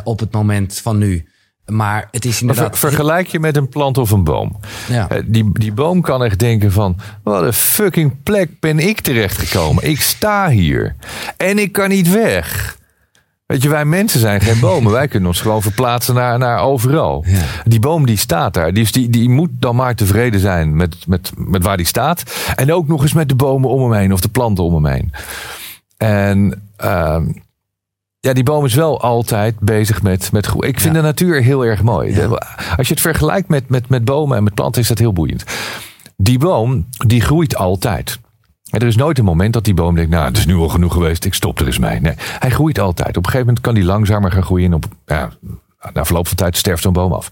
[0.04, 1.26] op het moment van nu.
[1.70, 2.78] Maar het is inderdaad...
[2.78, 4.60] vergelijk je met een plant of een boom.
[4.88, 5.08] Ja.
[5.26, 6.98] Die, die boom kan echt denken van...
[7.24, 9.84] wat een fucking plek ben ik terechtgekomen.
[9.84, 10.96] ik sta hier.
[11.38, 12.78] En ik kan niet weg.
[13.46, 14.92] Weet je, wij mensen zijn geen bomen.
[14.92, 17.24] wij kunnen ons gewoon verplaatsen naar, naar overal.
[17.28, 17.42] Ja.
[17.64, 18.74] Die boom die staat daar.
[18.74, 22.24] Die, die, die moet dan maar tevreden zijn met, met, met waar die staat.
[22.56, 24.14] En ook nog eens met de bomen om hem heen.
[24.14, 25.14] Of de planten om hem heen.
[25.98, 26.62] En...
[26.84, 27.18] Uh,
[28.20, 30.68] ja, die boom is wel altijd bezig met, met groei.
[30.68, 32.22] Ik vind de natuur heel erg mooi.
[32.78, 35.44] Als je het vergelijkt met, met, met bomen en met planten, is dat heel boeiend.
[36.18, 38.20] Die boom, die groeit altijd.
[38.70, 40.94] er is nooit een moment dat die boom denkt, nou, het is nu al genoeg
[40.94, 42.00] geweest, ik stop er eens mee.
[42.00, 43.10] Nee, hij groeit altijd.
[43.10, 44.74] Op een gegeven moment kan die langzamer gaan groeien.
[44.74, 45.30] Op, ja,
[45.94, 47.30] na verloop van tijd sterft zo'n boom af.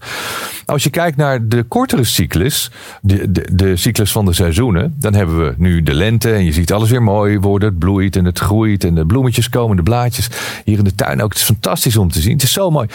[0.64, 5.14] Als je kijkt naar de kortere cyclus, de, de, de cyclus van de seizoenen, dan
[5.14, 7.68] hebben we nu de lente en je ziet alles weer mooi worden.
[7.68, 10.30] Het bloeit en het groeit en de bloemetjes komen, de blaadjes.
[10.64, 11.28] Hier in de tuin ook.
[11.28, 12.32] Het is fantastisch om te zien.
[12.32, 12.88] Het is zo mooi.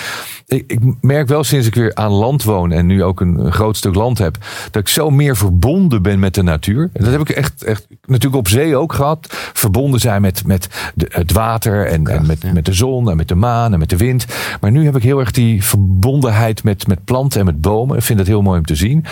[0.47, 3.77] Ik, ik merk wel sinds ik weer aan land woon en nu ook een, groot
[3.77, 4.37] stuk land heb,
[4.71, 6.89] dat ik zo meer verbonden ben met de natuur.
[6.93, 9.27] En dat heb ik echt, echt natuurlijk op zee ook gehad.
[9.53, 13.27] Verbonden zijn met, met de, het water en, en met, met de zon en met
[13.27, 14.25] de maan en met de wind.
[14.61, 17.97] Maar nu heb ik heel erg die die verbondenheid met, met planten en met bomen.
[17.97, 19.05] Ik vind dat heel mooi om te zien.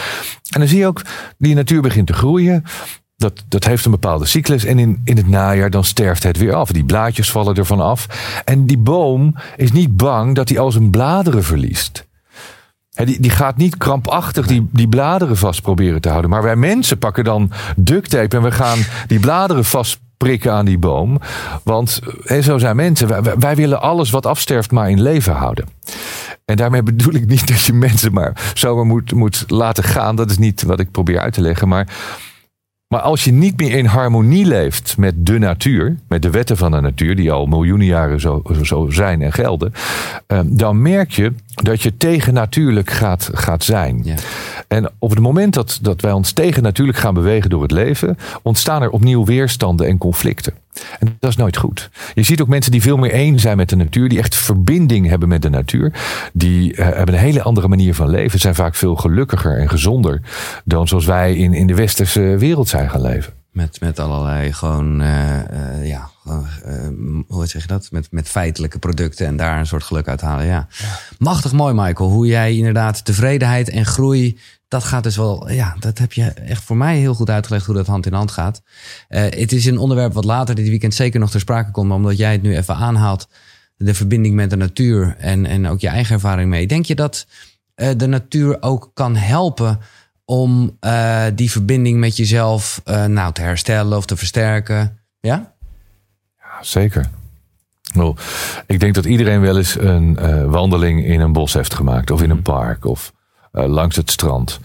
[0.50, 1.02] En dan zie je ook,
[1.38, 2.64] die natuur begint te groeien.
[3.18, 4.66] Dat, dat heeft een bepaalde cyclus.
[4.66, 6.72] En in, in het najaar dan sterft het weer af.
[6.72, 8.08] Die blaadjes vallen ervan af.
[8.46, 12.08] En die boom is niet bang dat hij al zijn bladeren verliest.
[12.90, 16.30] die, die gaat niet krampachtig die, die bladeren vast proberen te houden.
[16.30, 20.66] Maar wij mensen pakken dan duct tape en we gaan die bladeren vast prikken aan
[20.66, 21.20] die boom.
[21.64, 22.00] Want
[22.42, 23.40] zo zijn mensen.
[23.40, 25.66] Wij, willen alles wat afsterft maar in leven houden.
[26.46, 30.16] En daarmee bedoel ik niet dat je mensen maar zomaar moet, moet laten gaan.
[30.16, 31.68] Dat is niet wat ik probeer uit te leggen.
[31.68, 31.88] Maar
[32.88, 36.72] maar als je niet meer in harmonie leeft met de natuur, met de wetten van
[36.72, 39.74] de natuur, die al miljoenen jaren zo, zo zijn en gelden,
[40.28, 44.02] ehm, dan merk je dat je tegennatuurlijk gaat, gaat zijn.
[44.04, 44.16] Ja.
[44.68, 48.82] En op het moment dat, dat wij ons tegennatuurlijk gaan bewegen door het leven, ontstaan
[48.82, 50.54] er opnieuw weerstanden en conflicten.
[51.00, 51.90] En dat is nooit goed.
[52.14, 55.08] Je ziet ook mensen die veel meer één zijn met de natuur, die echt verbinding
[55.08, 55.94] hebben met de natuur.
[56.34, 60.22] Die uh, hebben een hele andere manier van leven, zijn vaak veel gelukkiger en gezonder
[60.66, 63.34] dan zoals wij in, in de westerse wereld zijn gaan leven.
[63.52, 66.10] Met, met allerlei gewoon, uh, uh, ja,
[67.28, 67.92] hoe zeg je dat?
[67.92, 70.46] Met, met feitelijke producten en daar een soort geluk uit halen.
[70.46, 70.68] Ja.
[70.78, 71.00] ja.
[71.18, 72.10] Machtig mooi, Michael.
[72.10, 74.40] Hoe jij inderdaad tevredenheid en groei
[74.72, 77.76] dat gaat dus wel, ja, dat heb je echt voor mij heel goed uitgelegd hoe
[77.76, 78.62] dat hand in hand gaat.
[79.10, 81.98] Uh, het is een onderwerp wat later dit weekend zeker nog ter sprake komt, maar
[81.98, 83.28] omdat jij het nu even aanhaalt,
[83.78, 86.68] de verbinding met de natuur en, en ook je eigen ervaring mee.
[86.68, 87.28] Denk je dat
[87.76, 89.80] uh, de natuur ook kan helpen
[90.26, 95.00] om uh, die verbinding met jezelf nou, te herstellen of te versterken?
[95.20, 95.51] Ja?
[96.62, 97.10] Zeker.
[97.94, 98.14] Well,
[98.66, 100.16] ik denk dat iedereen wel eens een
[100.50, 102.52] wandeling in een bos heeft gemaakt of in een mhm.
[102.52, 103.14] park of
[103.54, 104.60] uh, langs het strand.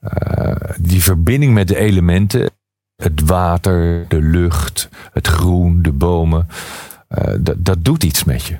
[0.00, 2.50] Uh, die verbinding met de elementen,
[2.96, 6.48] het water, de lucht, het groen, de bomen,
[7.38, 8.56] dat, dat doet iets met je.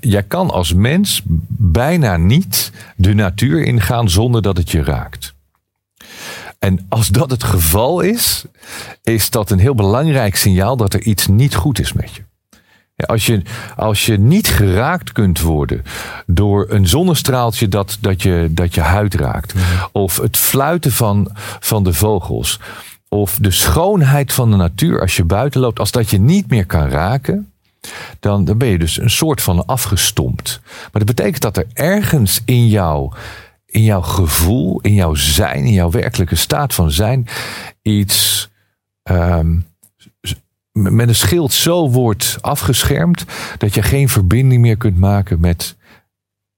[0.00, 5.34] Jij kan als mens bijna niet de natuur ingaan zonder dat het je raakt.
[6.58, 8.44] En als dat het geval is,
[9.02, 12.26] is dat een heel belangrijk signaal dat er iets niet goed is met je.
[13.06, 13.42] Als je,
[13.76, 15.82] als je niet geraakt kunt worden
[16.26, 19.54] door een zonnestraaltje dat, dat, je, dat je huid raakt,
[19.92, 22.60] of het fluiten van, van de vogels,
[23.08, 26.66] of de schoonheid van de natuur als je buiten loopt, als dat je niet meer
[26.66, 27.52] kan raken,
[28.20, 30.60] dan, dan ben je dus een soort van afgestompt.
[30.64, 33.12] Maar dat betekent dat er ergens in jou,
[33.70, 37.26] in jouw gevoel, in jouw zijn, in jouw werkelijke staat van zijn,
[37.82, 38.48] iets.
[39.02, 39.66] Um,
[40.72, 43.24] met een schild zo wordt afgeschermd
[43.58, 45.76] dat je geen verbinding meer kunt maken met,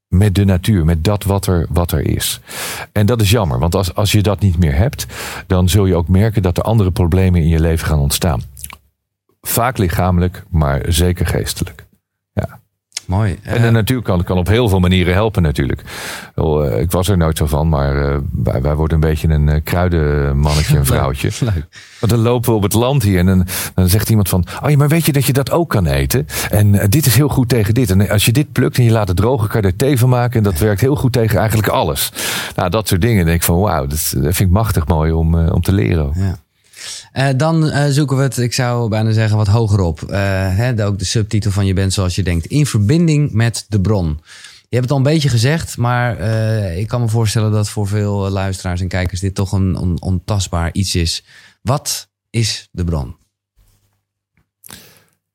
[0.09, 2.40] met de natuur, met dat wat er, wat er is.
[2.92, 5.07] En dat is jammer, want als, als je dat niet meer hebt,
[5.46, 8.42] dan zul je ook merken dat er andere problemen in je leven gaan ontstaan.
[9.40, 11.88] Vaak lichamelijk, maar zeker geestelijk.
[13.11, 13.38] Mooi.
[13.42, 15.83] En de natuur kan, kan op heel veel manieren helpen natuurlijk.
[16.35, 19.62] Eh, ik was er nooit zo van, maar uh, wij, wij, worden een beetje een
[19.62, 21.31] kruidenmannetje, een vrouwtje.
[22.01, 24.44] Want dan lopen we op het land hier en dan, dan zegt iemand van...
[24.62, 26.27] Oh ja, maar weet je dat je dat ook kan eten?
[26.51, 27.90] En dit is heel goed tegen dit.
[27.90, 30.09] En als je dit plukt en je laat het drogen, kan je er thee van
[30.09, 30.37] maken.
[30.37, 32.12] En dat werkt heel goed tegen eigenlijk alles.
[32.57, 33.25] Nou, dat soort dingen.
[33.25, 36.12] Denk ik van wauw, dat, dat vind ik machtig mooi om, om te leren.
[36.14, 36.38] Ja.
[37.14, 40.03] Uh, dan uh, zoeken we het, ik zou bijna zeggen, wat hoger op.
[40.03, 40.09] Uh,
[40.57, 42.47] hè, ook de subtitel van Je bent zoals je denkt.
[42.47, 44.21] In verbinding met de bron.
[44.69, 46.21] Je hebt het al een beetje gezegd, maar
[46.77, 50.71] ik kan me voorstellen dat voor veel luisteraars en kijkers dit toch een on ontastbaar
[50.73, 51.25] iets is.
[51.62, 53.16] Wat is de bron?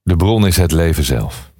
[0.01, 1.53] De bron is het leven zelf.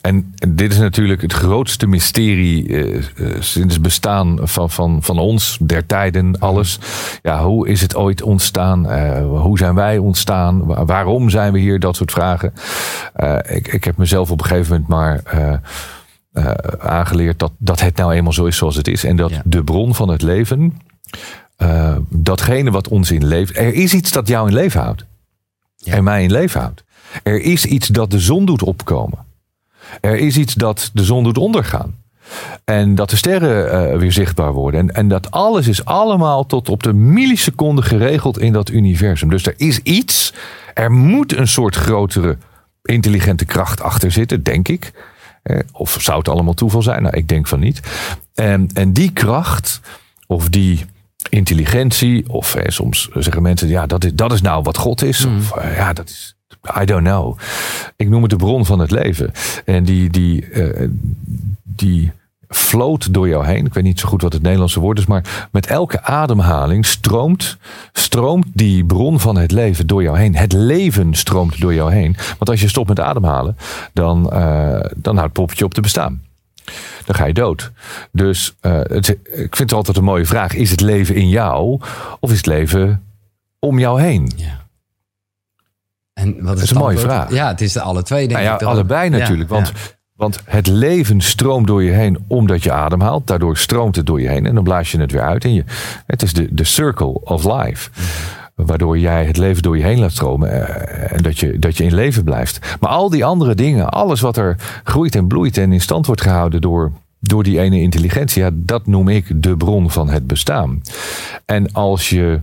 [0.00, 3.02] En dit is natuurlijk het grootste mysterie uh,
[3.40, 6.78] sinds het bestaan van, van, van ons, der tijden, alles.
[7.22, 8.92] Ja, hoe is het ooit ontstaan?
[8.92, 10.86] Uh, hoe zijn wij ontstaan?
[10.86, 11.80] Waarom zijn we hier?
[11.80, 12.52] Dat soort vragen.
[13.48, 15.22] ik, ik heb mezelf op een gegeven moment maar
[16.78, 19.04] aangeleerd dat, dat het nou eenmaal zo is zoals het is.
[19.04, 20.80] En dat de bron van het leven,
[22.08, 23.54] datgene wat ons in leven.
[23.54, 25.04] Er is iets dat jou in leven houdt.
[25.76, 25.92] Ja.
[25.92, 26.84] En mij in leven houdt.
[27.22, 29.26] Er is iets dat de zon doet opkomen.
[30.00, 31.96] Er is iets dat de zon doet ondergaan.
[32.64, 34.80] En dat de sterren uh, weer zichtbaar worden.
[34.80, 39.28] En, en dat alles is allemaal tot op de milliseconde geregeld in dat universum.
[39.28, 40.34] Dus er is iets.
[40.74, 42.36] Er moet een soort grotere
[42.82, 44.92] intelligente kracht achter zitten, denk ik.
[45.42, 47.02] Eh, of zou het allemaal toeval zijn?
[47.02, 47.80] Nou, ik denk van niet.
[48.34, 49.80] En, en die kracht,
[50.26, 50.84] of die
[51.28, 55.26] intelligentie, of eh, soms zeggen mensen, ja, dat is, dat is nou wat God is.
[55.26, 55.36] Mm.
[55.36, 56.37] Of eh, ja, dat is
[56.80, 57.38] I don't know.
[57.96, 59.32] Ik noem het de bron van het leven.
[59.64, 60.88] En die, die, uh,
[61.62, 62.12] die
[62.48, 63.66] floot door jou heen.
[63.66, 67.56] Ik weet niet zo goed wat het Nederlandse woord is, maar met elke ademhaling stroomt,
[67.92, 70.36] stroomt die bron van het leven door jou heen.
[70.36, 72.16] Het leven stroomt door jou heen.
[72.16, 73.56] Want als je stopt met ademhalen,
[73.92, 76.22] dan, uh, dan houdt poppetje op te bestaan.
[77.04, 77.72] Dan ga je dood.
[78.12, 80.54] Dus uh, het, ik vind het altijd een mooie vraag.
[80.54, 81.80] Is het leven in jou
[82.20, 83.02] of is het leven
[83.58, 84.32] om jou heen?
[84.36, 84.66] Ja.
[86.18, 87.32] En wat is dat is een mooie vraag.
[87.32, 88.62] Ja, het is de alle twee, denk nou ja, ik.
[88.62, 89.50] Allebei natuurlijk.
[89.50, 89.72] want,
[90.14, 93.26] want het leven stroomt door je heen omdat je ademhaalt.
[93.26, 95.44] Daardoor stroomt het door je heen en dan blaas je het weer uit.
[95.44, 95.64] En je,
[96.06, 97.90] het is de, de circle of life.
[98.54, 101.84] Waardoor jij het leven door je heen laat stromen eh, en dat je, dat je
[101.84, 102.76] in leven blijft.
[102.80, 106.20] Maar al die andere dingen, alles wat er groeit en bloeit en in stand wordt
[106.20, 110.82] gehouden door, door die ene intelligentie, ja, dat noem ik de bron van het bestaan.
[111.46, 112.40] En als je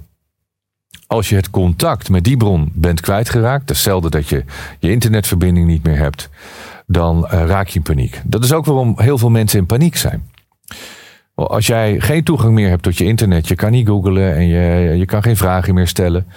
[1.07, 4.43] als je het contact met die bron bent kwijtgeraakt, hetzelfde dat je
[4.79, 6.29] je internetverbinding niet meer hebt,
[6.87, 8.21] dan uh, raak je in paniek.
[8.23, 10.23] Dat is ook waarom heel veel mensen in paniek zijn.
[11.35, 14.97] Als jij geen toegang meer hebt tot je internet, je kan niet googlen en je,
[14.97, 16.27] je kan geen vragen meer stellen.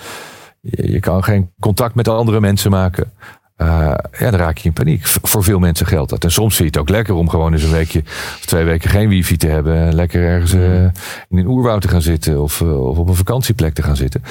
[0.61, 3.13] Je kan geen contact met andere mensen maken.
[3.59, 5.07] Uh, ja, dan raak je in paniek.
[5.07, 6.25] voor veel mensen geldt dat.
[6.25, 8.91] En soms vind je het ook lekker om gewoon eens een weekje of twee weken
[8.91, 9.95] geen wifi te hebben.
[9.95, 10.83] Lekker ergens uh,
[11.29, 14.23] in een oerwoud te gaan zitten of, uh, of op een vakantieplek te gaan zitten.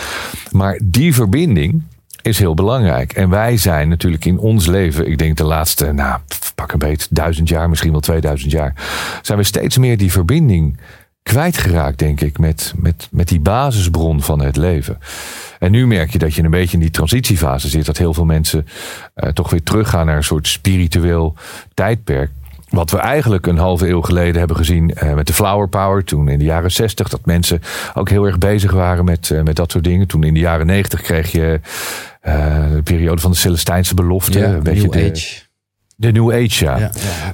[0.52, 1.84] Maar die verbinding
[2.22, 3.14] is heel belangrijk.
[3.14, 6.20] En wij zijn natuurlijk in ons leven, ik denk de laatste, nou,
[6.56, 8.74] pak een beet, duizend jaar, misschien wel 2000 jaar,
[9.22, 10.78] zijn we steeds meer die verbinding
[11.28, 14.98] kwijtgeraakt, denk ik, met, met, met die basisbron van het leven.
[15.60, 17.86] En nu merk je dat je een beetje in die transitiefase zit.
[17.86, 18.68] Dat heel veel mensen
[19.16, 21.36] uh, toch weer teruggaan naar een soort spiritueel
[21.74, 22.32] tijdperk.
[22.70, 26.04] Wat we eigenlijk een halve eeuw geleden hebben gezien uh, met de Flower Power.
[26.04, 27.62] Toen in de jaren 60 dat mensen
[27.94, 30.08] ook heel erg bezig waren met, uh, met dat soort dingen.
[30.08, 31.60] Toen in de jaren 90 kreeg je
[32.22, 34.40] de periode van de Celestijnse belofte.
[34.40, 35.42] Ja, een beetje de, Age.
[35.96, 36.78] De New Age, ja.
[36.78, 36.90] ja,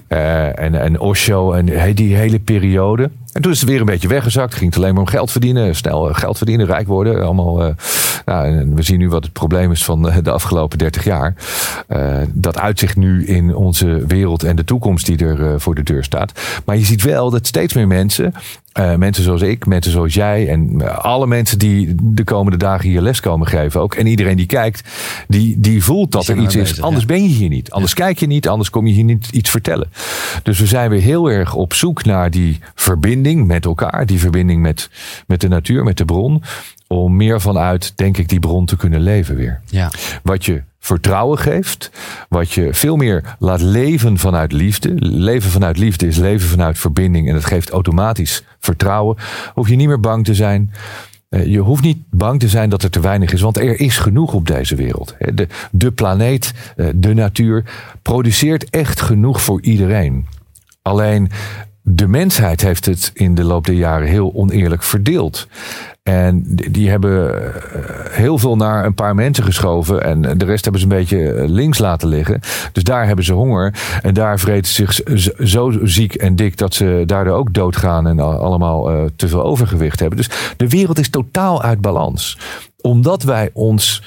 [0.09, 0.51] ja.
[0.51, 3.09] en, en Osho en die hele periode.
[3.33, 4.53] En toen is het weer een beetje weggezakt.
[4.53, 5.75] Ging het alleen maar om geld verdienen.
[5.75, 7.23] Snel eh, geld verdienen, rijk worden.
[7.23, 7.73] Allemaal, uh,
[8.25, 11.35] nou, en we zien nu wat het probleem is van eh, de afgelopen 30 jaar.
[11.89, 15.83] Uh, dat uitzicht nu in onze wereld en de toekomst die er uh, voor de
[15.83, 16.31] deur staat.
[16.65, 18.33] Maar je ziet wel dat steeds meer mensen
[18.79, 23.01] uh, mensen zoals ik, mensen zoals jij en alle mensen die de komende dagen hier
[23.01, 23.95] les komen geven ook.
[23.95, 24.89] En iedereen die kijkt,
[25.27, 26.81] die, die voelt dat er iets is.
[26.81, 27.71] Anders ben je hier niet.
[27.71, 29.91] Anders kijk je niet, anders kom je hier niet iets vertellen.
[30.43, 34.05] Dus we zijn weer heel erg op zoek naar die verbinding met elkaar.
[34.05, 34.89] Die verbinding met,
[35.27, 36.43] met de natuur, met de bron.
[36.87, 39.61] Om meer vanuit, denk ik, die bron te kunnen leven weer.
[39.65, 39.91] Ja.
[40.23, 41.91] Wat je vertrouwen geeft.
[42.29, 44.93] Wat je veel meer laat leven vanuit liefde.
[44.97, 47.27] Leven vanuit liefde is leven vanuit verbinding.
[47.27, 49.17] En dat geeft automatisch vertrouwen.
[49.53, 50.71] Hoef je niet meer bang te zijn.
[51.33, 53.97] Eh, je hoeft niet bang te zijn dat er te weinig is, want er is
[53.97, 55.15] genoeg op deze wereld.
[55.33, 57.63] De, de planeet, eh, de natuur,
[58.01, 60.27] produceert echt genoeg voor iedereen.
[60.81, 61.29] Alleen
[61.85, 65.47] de mensheid heeft het in de loop der jaren heel oneerlijk verdeeld.
[66.03, 67.61] En die hebben eh,
[68.11, 70.03] heel veel naar een paar mensen geschoven.
[70.03, 72.39] En de rest hebben ze een beetje links laten liggen.
[72.71, 73.73] Dus daar hebben ze honger.
[74.01, 78.07] En daar vreten ze zich zo ziek en dik dat ze daardoor ook doodgaan.
[78.07, 80.17] En allemaal uh, te veel overgewicht hebben.
[80.17, 82.37] Dus de wereld is totaal uit balans.
[82.81, 84.03] Omdat wij ons.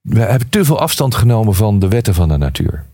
[0.00, 2.84] We hebben te veel afstand genomen van de wetten van de natuur.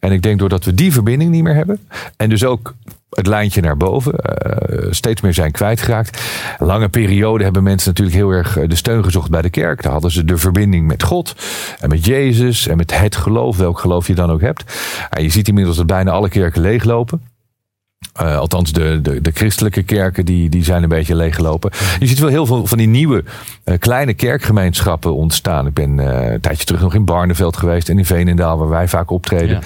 [0.00, 1.80] En ik denk doordat we die verbinding niet meer hebben.
[2.16, 2.74] En dus ook
[3.10, 4.14] het lijntje naar boven.
[4.14, 6.22] Uh, steeds meer zijn kwijtgeraakt.
[6.58, 9.82] Lange periode hebben mensen natuurlijk heel erg eh, de steun gezocht bij de kerk.
[9.82, 11.34] Daar hadden ze de verbinding met God
[11.80, 14.64] en met Jezus en met het geloof, welk geloof je dan ook hebt.
[15.10, 17.20] En je ziet inmiddels dat bijna alle kerken leeglopen.
[18.22, 21.70] Uh, althans, de, de, de, christelijke kerken die, die zijn een beetje leeggelopen.
[21.98, 23.24] Je ziet wel heel veel van die nieuwe
[23.64, 25.66] uh, kleine kerkgemeenschappen ontstaan.
[25.66, 28.88] Ik ben uh, een tijdje terug nog in Barneveld geweest en in Veenendaal, waar wij
[28.88, 29.48] vaak optreden.
[29.48, 29.60] Ja.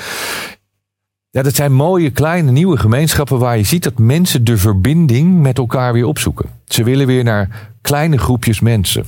[1.30, 5.58] Ja, dat zijn mooie, kleine, nieuwe gemeenschappen waar je ziet dat mensen de verbinding met
[5.58, 6.46] elkaar weer opzoeken.
[6.64, 9.04] Ze willen weer naar kleine groepjes mensen.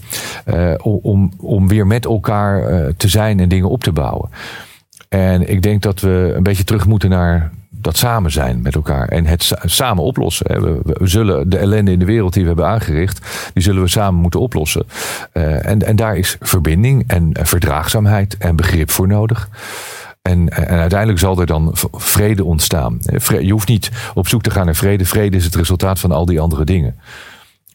[0.82, 4.30] Om, om weer met elkaar te zijn en dingen op te bouwen.
[5.08, 7.50] En ik denk dat we een beetje terug moeten naar
[7.82, 9.08] dat samen zijn met elkaar.
[9.08, 10.46] En het samen oplossen.
[10.62, 14.20] We, zullen de ellende in de wereld die we hebben aangericht, die zullen we samen
[14.20, 14.84] moeten oplossen.
[15.32, 19.48] Uh, en, en daar is verbinding en verdraagzaamheid en begrip voor nodig.
[20.22, 22.98] En, en, uiteindelijk zal er dan vrede ontstaan.
[23.40, 25.04] Je hoeft niet op zoek te gaan naar vrede.
[25.04, 26.96] Vrede is het resultaat van al die andere dingen.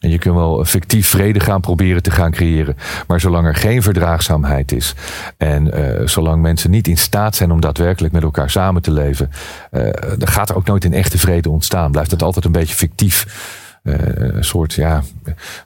[0.00, 2.76] En je kunt wel fictief vrede gaan proberen te gaan creëren.
[3.06, 4.94] Maar zolang er geen verdraagzaamheid is.
[5.36, 9.30] En uh, zolang mensen niet in staat zijn om daadwerkelijk met elkaar samen te leven.
[9.72, 9.82] Uh,
[10.18, 11.90] dan gaat er ook nooit een echte vrede ontstaan.
[11.90, 13.26] Blijft het altijd een beetje fictief.
[13.82, 15.02] Uh, een soort, ja,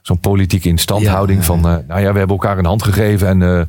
[0.01, 1.61] zo'n politieke instandhouding ja, van.
[1.61, 3.67] nou ja, we hebben elkaar een hand gegeven en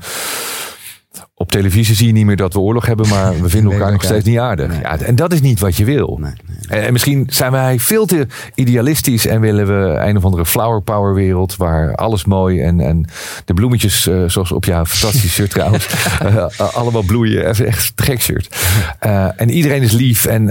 [1.44, 4.02] op televisie zie je niet meer dat we oorlog hebben, maar we vinden elkaar nog
[4.02, 4.80] steeds niet aardig.
[4.80, 6.18] Ja, en dat is niet wat je wil.
[6.20, 6.33] Nee,
[6.68, 10.83] nee, en misschien zijn wij veel te idealistisch en willen we een of andere flower
[10.83, 13.07] power wereld waar alles mooi en, en
[13.44, 15.88] de bloemetjes, uh, zoals op jouw fantastisch shirt trouwens,
[16.22, 17.48] uh, allemaal bloeien.
[17.48, 18.57] Even echt gek shirt.
[19.07, 20.42] Uh, en iedereen is lief en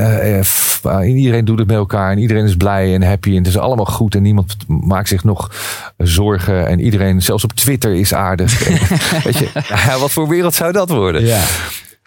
[1.06, 3.86] iedereen doet het met elkaar en iedereen is blij en happy en het is allemaal
[3.86, 5.52] goed en niemand maakt zich nog
[5.98, 8.68] zorgen en iedereen, zelfs op Twitter, is aardig.
[9.24, 9.50] weet je,
[10.00, 11.26] wat voor wereld zou dat worden?
[11.26, 11.44] Ja.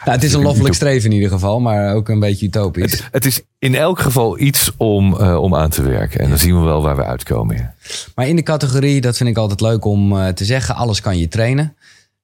[0.05, 2.93] Nou, het is een loffelijk streven in ieder geval, maar ook een beetje utopisch.
[2.93, 6.21] Het, het is in elk geval iets om, uh, om aan te werken.
[6.21, 7.57] En dan zien we wel waar we uitkomen.
[7.57, 7.75] Ja.
[8.15, 11.19] Maar in de categorie, dat vind ik altijd leuk om uh, te zeggen, alles kan
[11.19, 11.77] je trainen.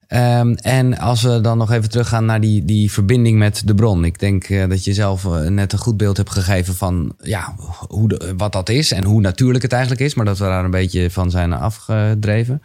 [0.07, 4.05] Um, en als we dan nog even teruggaan naar die, die verbinding met de bron.
[4.05, 7.55] Ik denk uh, dat je zelf net een goed beeld hebt gegeven van ja,
[7.87, 10.13] hoe de, wat dat is en hoe natuurlijk het eigenlijk is.
[10.13, 12.61] Maar dat we daar een beetje van zijn afgedreven.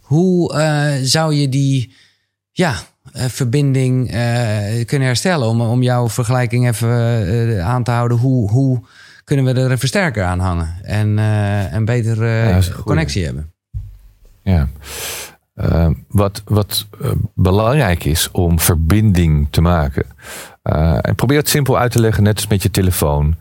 [0.00, 0.54] Hoe
[1.02, 1.94] zou je die
[2.50, 2.74] ja,
[3.12, 5.48] verbinding uh, kunnen herstellen.
[5.48, 8.16] Om, om jouw vergelijking even uh, aan te houden.
[8.16, 8.80] Hoe, hoe
[9.24, 10.74] kunnen we er een versterker aan hangen?
[10.82, 11.18] En
[11.74, 13.52] een betere ja, connectie hebben.
[14.42, 14.68] Ja.
[16.08, 16.86] wat wat
[17.34, 20.04] belangrijk is om verbinding te maken.
[21.00, 23.36] en probeer het simpel uit te leggen, net als met je telefoon.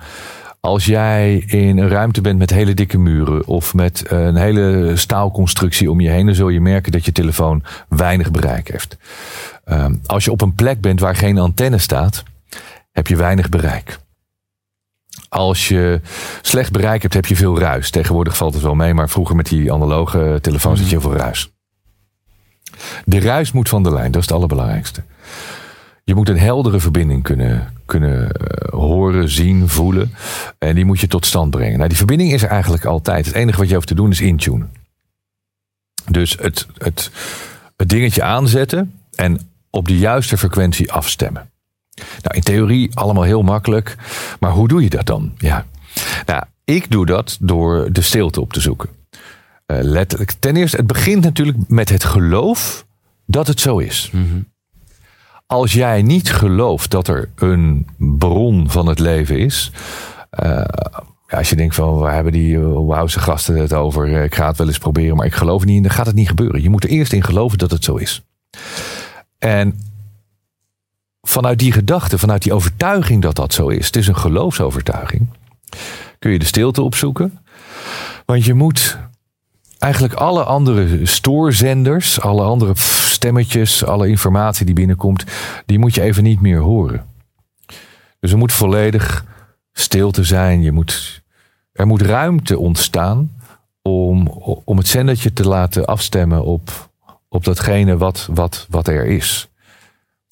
[0.61, 5.91] Als jij in een ruimte bent met hele dikke muren of met een hele staalconstructie
[5.91, 8.97] om je heen, dan zul je merken dat je telefoon weinig bereik heeft.
[9.65, 12.23] Um, als je op een plek bent waar geen antenne staat,
[12.91, 13.99] heb je weinig bereik.
[15.29, 16.01] Als je
[16.41, 17.89] slecht bereik hebt, heb je veel ruis.
[17.89, 21.19] Tegenwoordig valt het wel mee, maar vroeger met die analoge telefoons had je heel veel
[21.19, 21.51] ruis.
[23.05, 25.03] De ruis moet van de lijn, dat is het allerbelangrijkste.
[26.03, 30.13] Je moet een heldere verbinding kunnen, kunnen uh, horen, zien, voelen.
[30.57, 31.77] En die moet je tot stand brengen.
[31.77, 33.25] Nou, die verbinding is er eigenlijk altijd.
[33.25, 34.73] Het enige wat je hoeft te doen is intunen.
[36.09, 37.11] Dus het, het,
[37.75, 41.49] het dingetje aanzetten en op de juiste frequentie afstemmen.
[42.21, 43.95] Nou, in theorie allemaal heel makkelijk,
[44.39, 45.33] maar hoe doe je dat dan?
[45.37, 45.65] Ja.
[46.25, 48.89] Nou, ik doe dat door de stilte op te zoeken.
[49.71, 50.31] Uh, letterlijk.
[50.39, 52.85] Ten eerste, het begint natuurlijk met het geloof
[53.25, 54.09] dat het zo is.
[54.13, 54.49] Mm
[55.45, 59.71] Als jij niet gelooft dat er een bron van het leven is.
[60.43, 60.63] Uh,
[61.27, 64.07] als je denkt van waar hebben die wauwse gasten het over?
[64.07, 65.81] Ik ga het wel eens proberen, maar ik geloof niet in.
[65.81, 66.61] Dan gaat het niet gebeuren.
[66.61, 68.25] Je moet er eerst in geloven dat het zo is.
[69.45, 69.79] En
[71.21, 75.27] vanuit die gedachte, vanuit die overtuiging dat dat zo is, het is een geloofsovertuiging,
[76.19, 77.39] kun je de stilte opzoeken.
[78.25, 78.97] Want je moet
[79.77, 85.23] eigenlijk alle andere stoorzenders, alle andere stemmetjes, alle informatie die binnenkomt,
[85.65, 87.05] die moet je even niet meer horen.
[88.19, 89.25] Dus er moet volledig
[89.73, 90.61] stilte zijn.
[90.61, 91.23] Je moet,
[91.73, 93.31] er moet ruimte ontstaan
[93.81, 94.27] om,
[94.65, 96.90] om het zendertje te laten afstemmen op,
[97.33, 99.49] op datgene wat, wat, wat er is.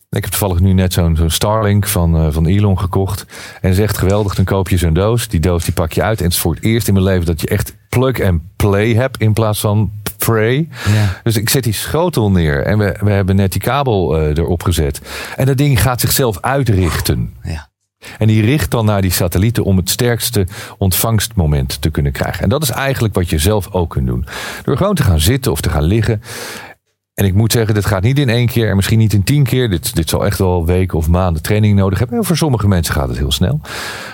[0.10, 3.26] Ik heb toevallig nu net zo'n zo'n Starlink van, uh, van Elon gekocht.
[3.62, 5.28] En zegt geweldig, dan koop je zo'n doos.
[5.28, 6.18] Die doos die pak je uit.
[6.18, 8.94] En het is voor het eerst in mijn leven dat je echt plug and play
[8.94, 10.68] hebt in plaats van pray.
[10.94, 11.20] Ja.
[11.24, 14.64] Dus ik zet die schotel neer en we, we hebben net die kabel uh, erop
[14.64, 15.02] gezet.
[15.36, 17.34] En dat ding gaat zichzelf uitrichten.
[17.44, 17.70] Ja.
[18.18, 20.48] En die richt dan naar die satellieten om het sterkste
[20.78, 22.44] ontvangstmoment te kunnen krijgen.
[22.44, 24.26] En dat is eigenlijk wat je zelf ook kunt doen.
[24.64, 26.22] Door gewoon te gaan zitten of te gaan liggen.
[27.20, 29.44] En ik moet zeggen, dit gaat niet in één keer en misschien niet in tien
[29.44, 29.70] keer.
[29.70, 32.18] Dit, dit zal echt wel weken of maanden training nodig hebben.
[32.18, 33.60] En voor sommige mensen gaat het heel snel.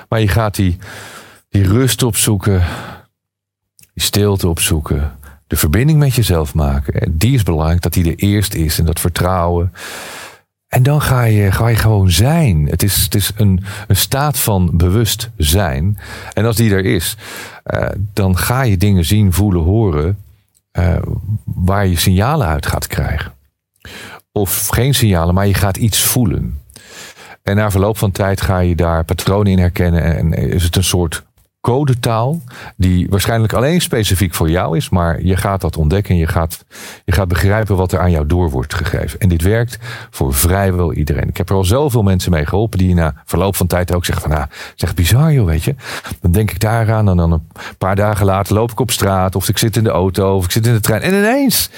[0.10, 0.78] Maar je gaat die,
[1.50, 2.64] die rust opzoeken,
[3.94, 6.94] die stilte opzoeken, de verbinding met jezelf maken.
[6.94, 9.74] En die is belangrijk, dat die er eerst is en dat vertrouwen.
[10.68, 12.68] En dan ga je, ga je gewoon zijn.
[12.70, 15.98] Het is, het is een, een staat van bewustzijn.
[16.34, 17.18] En als die er is,
[17.74, 20.18] uh, dan ga je dingen zien, voelen, horen.
[20.78, 20.98] Uh,
[21.44, 23.34] waar je signalen uit gaat krijgen.
[24.32, 26.62] Of geen signalen, maar je gaat iets voelen.
[27.44, 30.16] En na verloop van tijd ga je daar patronen in herkennen.
[30.18, 31.24] En is het een soort
[31.66, 32.42] codetaal
[32.78, 36.66] die waarschijnlijk alleen specifiek voor jou is, maar je gaat dat ontdekken en je gaat,
[37.06, 39.20] je gaat begrijpen wat er aan jou door wordt gegeven.
[39.20, 39.78] En dit werkt
[40.10, 41.28] voor vrijwel iedereen.
[41.28, 44.30] Ik heb er al zoveel mensen mee geholpen die na verloop van tijd ook zeggen
[44.30, 45.76] van, nou, zeg bizar joh, weet je.
[46.22, 47.48] Dan denk ik daaraan en dan een
[47.78, 50.52] paar dagen later loop ik op straat of ik zit in de auto of ik
[50.52, 51.70] zit in de trein en ineens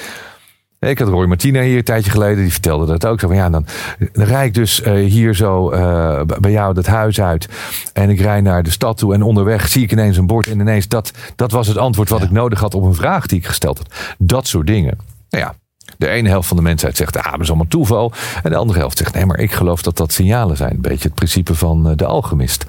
[0.80, 3.20] ik had Roy Martina hier een tijdje geleden, die vertelde dat ook.
[3.20, 3.66] Zo van, ja, dan,
[4.12, 7.48] dan rijd ik dus uh, hier zo uh, bij jou dat huis uit.
[7.92, 9.14] En ik rijd naar de stad toe.
[9.14, 10.46] En onderweg zie ik ineens een bord.
[10.46, 12.24] En ineens, dat, dat was het antwoord wat ja.
[12.24, 14.14] ik nodig had op een vraag die ik gesteld had.
[14.18, 14.98] Dat soort dingen.
[15.30, 15.54] Nou ja,
[15.98, 18.12] de ene helft van de mensheid zegt, ah, dat is allemaal toeval.
[18.42, 20.74] En de andere helft zegt, nee, maar ik geloof dat dat signalen zijn.
[20.74, 22.64] Een beetje het principe van de alchemist.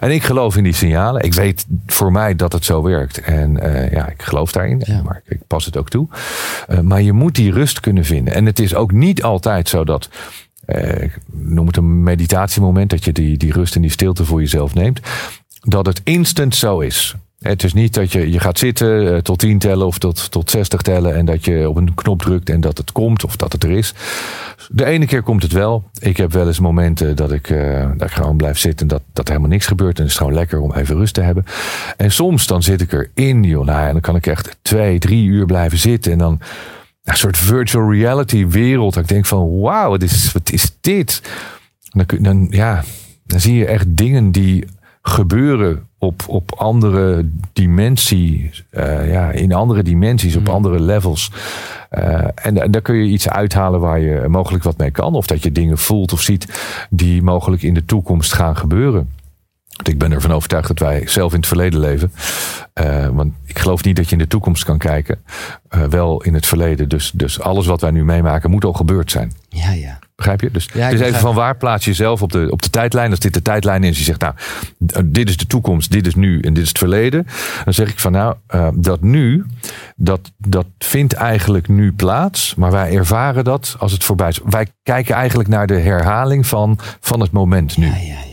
[0.00, 1.22] En ik geloof in die signalen.
[1.22, 3.20] Ik weet voor mij dat het zo werkt.
[3.20, 4.82] En uh, ja, ik geloof daarin.
[4.84, 5.02] Ja.
[5.02, 6.08] Maar ik pas het ook toe.
[6.68, 8.34] Uh, maar je moet die rust kunnen vinden.
[8.34, 10.08] En het is ook niet altijd zo dat...
[11.30, 15.00] Noem het een meditatiemoment, dat je die, die rust en die stilte voor jezelf neemt.
[15.60, 17.14] Dat het instant zo is.
[17.42, 20.50] Het is niet dat je, je gaat zitten uh, tot 10 tellen of tot, tot
[20.50, 23.52] 60 tellen en dat je op een knop drukt en dat het komt of dat
[23.52, 23.94] het er is.
[24.70, 25.84] De ene keer komt het wel.
[25.98, 29.32] Ik heb wel eens momenten dat ik, uh, gewoon blijf zitten en dat, dat er
[29.32, 29.96] helemaal niks gebeurt.
[29.96, 31.44] En het is gewoon lekker om even rust te hebben.
[31.96, 33.64] En soms dan zit ik erin, joh.
[33.64, 36.40] Nou, en dan kan ik echt twee, drie uur blijven zitten en dan
[37.04, 38.94] een soort virtual reality wereld.
[38.94, 41.22] Dat ik denk van wauw, wat is, wat is dit?
[41.90, 42.84] Dan, dan, ja,
[43.26, 44.64] dan zie je echt dingen die
[45.02, 51.30] gebeuren op, op andere dimensies, uh, ja, in andere dimensies, op andere levels.
[51.90, 55.14] Uh, en daar kun je iets uithalen waar je mogelijk wat mee kan.
[55.14, 59.10] Of dat je dingen voelt of ziet die mogelijk in de toekomst gaan gebeuren.
[59.76, 62.12] Want ik ben ervan overtuigd dat wij zelf in het verleden leven.
[62.80, 65.18] Uh, want ik geloof niet dat je in de toekomst kan kijken.
[65.88, 66.88] Wel in het verleden.
[66.88, 69.32] Dus, dus alles wat wij nu meemaken moet al gebeurd zijn.
[69.48, 69.98] Ja, ja.
[70.22, 70.50] Begrijp je?
[70.50, 73.10] Dus ja, het is even van waar plaats je jezelf op de, op de tijdlijn.
[73.10, 74.34] Als dit de tijdlijn is, je zegt nou,
[75.04, 77.26] dit is de toekomst, dit is nu en dit is het verleden.
[77.64, 79.44] Dan zeg ik van nou, uh, dat nu,
[79.96, 82.54] dat, dat vindt eigenlijk nu plaats.
[82.54, 84.40] Maar wij ervaren dat als het voorbij is.
[84.44, 87.86] Wij kijken eigenlijk naar de herhaling van, van het moment nu.
[87.86, 88.30] Ja, ja.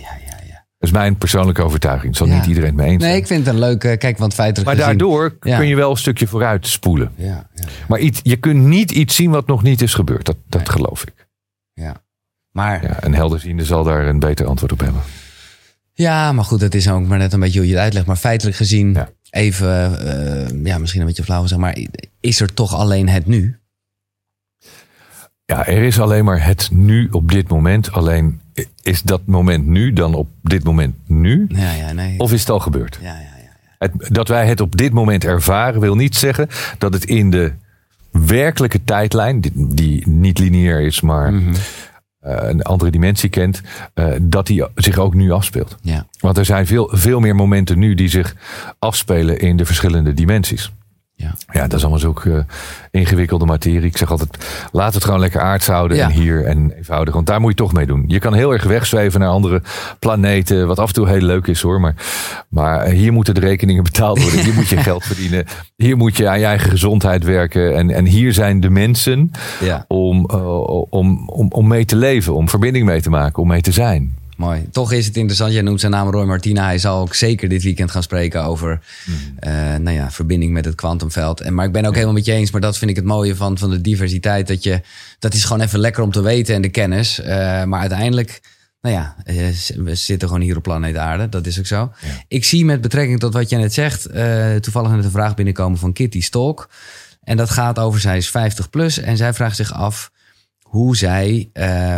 [0.80, 2.16] Dat is mijn persoonlijke overtuiging.
[2.16, 2.36] Zal ja.
[2.36, 3.98] niet iedereen mee eens Nee, ik vind het een leuke...
[3.98, 5.58] Kijk, want feitelijk Maar gezien, daardoor ja.
[5.58, 7.12] kun je wel een stukje vooruit spoelen.
[7.16, 10.26] Ja, ja, Maar iets, je kunt niet iets zien wat nog niet is gebeurd.
[10.26, 10.70] Dat, dat nee.
[10.70, 11.19] geloof ik.
[11.80, 12.02] Ja.
[12.52, 12.84] Maar...
[12.84, 15.02] Ja, een helderziende zal daar een beter antwoord op hebben.
[15.94, 18.06] Ja, maar goed, dat is ook maar net een beetje hoe je het uitlegt.
[18.06, 18.98] Maar feitelijk gezien,
[19.30, 19.92] even,
[20.54, 21.78] uh, ja, misschien een beetje flauw zeg maar,
[22.20, 23.60] is er toch alleen het nu?
[25.46, 27.92] Ja, er is alleen maar het nu op dit moment.
[27.92, 28.42] Alleen
[28.82, 31.46] is dat moment nu dan op dit moment nu?
[31.50, 32.20] Ja, ja, nee.
[32.20, 33.00] Of is het al gebeurd?
[33.02, 33.76] Ja, ja, ja.
[33.78, 37.54] Het, dat wij het op dit moment ervaren wil niet zeggen dat het in de
[38.12, 41.54] werkelijke tijdlijn, die, die niet lineair is, maar mm -hmm.
[41.54, 43.62] uh, een andere dimensie kent,
[43.96, 45.78] uh, dat die zich ook nu afspeelt.
[45.82, 46.06] Ja.
[46.20, 48.36] Want er zijn veel, veel meer momenten nu die zich
[48.80, 50.72] afspelen in de verschillende dimensies.
[51.22, 51.36] Ja.
[51.52, 52.40] ja, dat is allemaal zo'n uh,
[52.92, 53.82] ingewikkelde materie.
[53.82, 56.04] Ik zeg altijd, laat het gewoon lekker aards houden ja.
[56.04, 57.14] en hier en eenvoudig.
[57.14, 58.04] Want daar moet je toch mee doen.
[58.08, 59.62] Je kan heel erg wegzweven naar andere
[60.00, 61.80] planeten, wat af en toe heel leuk is hoor.
[61.80, 61.96] Maar,
[62.50, 64.40] maar hier moeten de rekeningen betaald worden.
[64.40, 65.46] Hier moet je geld verdienen.
[65.76, 67.76] Hier moet je aan je eigen gezondheid werken.
[67.76, 69.86] En, en hier zijn de mensen ja.
[69.88, 73.62] om, uh, om, om, om mee te leven, om verbinding mee te maken, om mee
[73.62, 74.19] te zijn.
[74.40, 74.68] Mooi.
[74.72, 75.54] Toch is het interessant.
[75.54, 76.64] Jij noemt zijn naam Roy Martina.
[76.64, 79.16] Hij zal ook zeker dit weekend gaan spreken over mm.
[79.40, 81.42] uh, nou ja, verbinding met het kwantumveld.
[81.42, 82.52] En, maar ik ben ook helemaal met je eens.
[82.52, 84.48] Maar dat vind ik het mooie van, van de diversiteit.
[84.48, 84.82] Dat, je,
[85.20, 87.20] dat is gewoon even lekker om te weten en de kennis.
[87.20, 87.28] Uh,
[87.64, 88.42] maar uiteindelijk
[88.82, 89.36] nou ja, eh,
[89.76, 91.30] we zitten gewoon hier op planeet Aarde.
[91.30, 91.92] Dat is ook zo.
[92.28, 95.80] Ik zie met betrekking tot wat jij net zegt, uh, toevallig net een vraag binnenkomen
[95.80, 96.70] van Kitty Stolk.
[97.24, 100.12] En dat gaat over, zij is 50 plus en zij vraagt zich af
[100.70, 101.98] hoe zij, uh,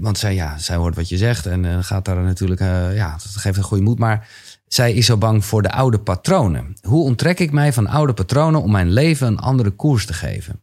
[0.00, 2.60] want zij, ja, zij hoort wat je zegt en gaat daar natuurlijk,
[2.94, 3.98] ja, dat geeft een goede moed.
[3.98, 4.28] Maar
[4.66, 6.76] zij is zo bang voor de oude patronen.
[6.82, 10.62] Hoe onttrek ik mij van oude patronen om mijn leven een andere koers te geven?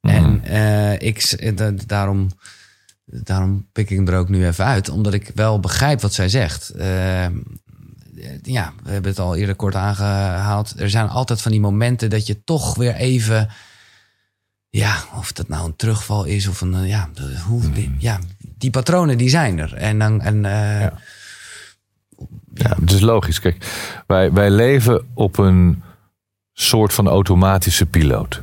[0.00, 2.28] En uh, ik, daarom,
[3.04, 6.28] daarom pik ik hem er ook nu even uit, omdat ik wel begrijp wat zij
[6.28, 6.72] zegt.
[6.76, 7.26] Uh,
[8.42, 10.74] ja, we hebben het al eerder kort aangehaald.
[10.80, 13.48] Er zijn altijd van die momenten dat je toch weer even.
[14.70, 16.86] Ja, of dat nou een terugval is of een.
[16.86, 17.08] Ja,
[17.46, 19.74] hoe, die, ja die patronen die zijn er.
[19.74, 20.20] En dan.
[20.20, 20.86] En, uh,
[22.54, 22.76] ja.
[22.86, 23.40] is logisch.
[23.40, 23.66] Kijk,
[24.06, 25.82] wij, wij leven op een
[26.52, 28.42] soort van automatische piloot.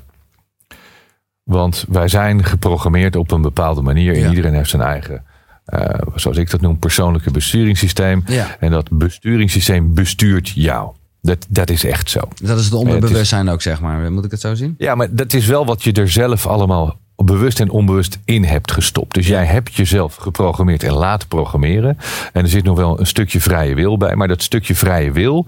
[1.43, 4.23] Want wij zijn geprogrammeerd op een bepaalde manier.
[4.23, 5.25] En iedereen heeft zijn eigen,
[5.67, 8.23] uh, zoals ik dat noem, persoonlijke besturingssysteem.
[8.59, 10.95] En dat besturingssysteem bestuurt jou.
[11.25, 12.19] Dat, dat is echt zo.
[12.41, 14.11] Dat is het onderbewustzijn ook, zeg maar.
[14.11, 14.75] Moet ik het zo zien?
[14.77, 18.71] Ja, maar dat is wel wat je er zelf allemaal bewust en onbewust in hebt
[18.71, 19.13] gestopt.
[19.13, 21.97] Dus jij hebt jezelf geprogrammeerd en laten programmeren.
[22.33, 24.15] En er zit nog wel een stukje vrije wil bij.
[24.15, 25.45] Maar dat stukje vrije wil,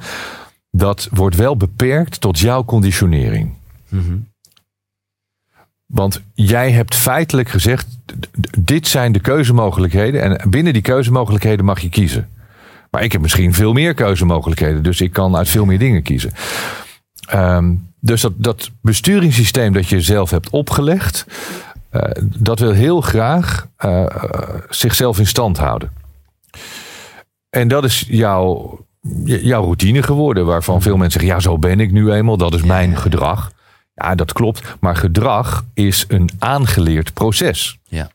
[0.72, 3.54] dat wordt wel beperkt tot jouw conditionering.
[3.90, 4.28] Mm
[5.88, 7.98] want jij hebt feitelijk gezegd,
[8.60, 10.22] dit zijn de keuzemogelijkheden.
[10.22, 12.30] En binnen die keuzemogelijkheden mag je kiezen.
[12.98, 14.84] Maar ik heb misschien veel meer keuzemogelijkheden.
[14.84, 16.34] Dus ik kan uit veel meer dingen kiezen.
[17.34, 21.26] Um, dus dat, dat besturingssysteem dat je zelf hebt opgelegd.
[21.92, 24.06] Uh, dat wil heel graag uh,
[24.70, 25.92] zichzelf in stand houden.
[27.50, 28.80] En dat is jouw,
[29.26, 30.46] jouw routine geworden.
[30.46, 32.38] Waarvan veel mensen zeggen, ja zo ben ik nu eenmaal.
[32.38, 33.52] Dat is mijn gedrag.
[33.94, 34.76] Ja, dat klopt.
[34.80, 37.78] Maar gedrag is een aangeleerd proces.
[37.84, 38.10] Ja.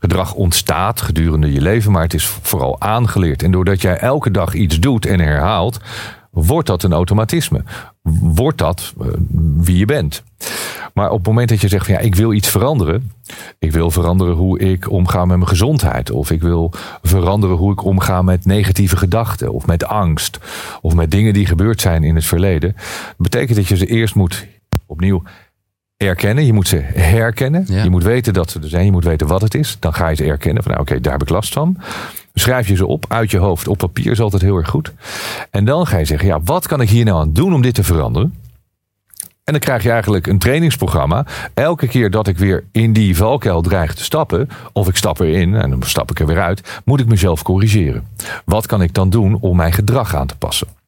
[0.00, 3.42] Gedrag ontstaat gedurende je leven, maar het is vooral aangeleerd.
[3.42, 5.80] En doordat jij elke dag iets doet en herhaalt,
[6.30, 7.62] wordt dat een automatisme.
[8.22, 9.06] Wordt dat uh,
[9.56, 10.22] wie je bent.
[10.94, 13.12] Maar op het moment dat je zegt van ja, ik wil iets veranderen.
[13.58, 16.10] Ik wil veranderen hoe ik omga met mijn gezondheid.
[16.10, 16.72] Of ik wil
[17.02, 19.52] veranderen hoe ik omga met negatieve gedachten.
[19.52, 20.38] Of met angst.
[20.80, 22.76] Of met dingen die gebeurd zijn in het verleden.
[23.16, 24.46] Betekent dat je ze eerst moet
[24.86, 25.22] opnieuw
[26.06, 26.46] erkennen.
[26.46, 27.64] Je moet ze herkennen.
[27.66, 28.84] Je moet weten dat ze er zijn.
[28.84, 29.76] Je moet weten wat het is.
[29.80, 30.62] Dan ga je ze erkennen.
[30.62, 31.76] Van nou, oké, daar heb ik last van.
[32.34, 33.68] Schrijf je ze op uit je hoofd.
[33.68, 34.92] Op papier is altijd heel erg goed.
[35.50, 37.74] En dan ga je zeggen, ja, wat kan ik hier nou aan doen om dit
[37.74, 38.34] te veranderen?
[39.44, 41.26] En dan krijg je eigenlijk een trainingsprogramma.
[41.54, 45.54] Elke keer dat ik weer in die valkuil dreig te stappen, of ik stap erin
[45.54, 48.08] en dan stap ik er weer uit, moet ik mezelf corrigeren.
[48.44, 50.79] Wat kan ik dan doen om mijn gedrag aan te passen?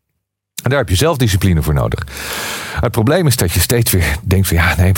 [0.62, 2.06] En daar heb je zelfdiscipline voor nodig.
[2.80, 4.92] Het probleem is dat je steeds weer denkt van ja, nee,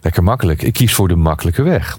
[0.00, 0.62] lekker makkelijk.
[0.62, 1.98] Ik kies voor de makkelijke weg.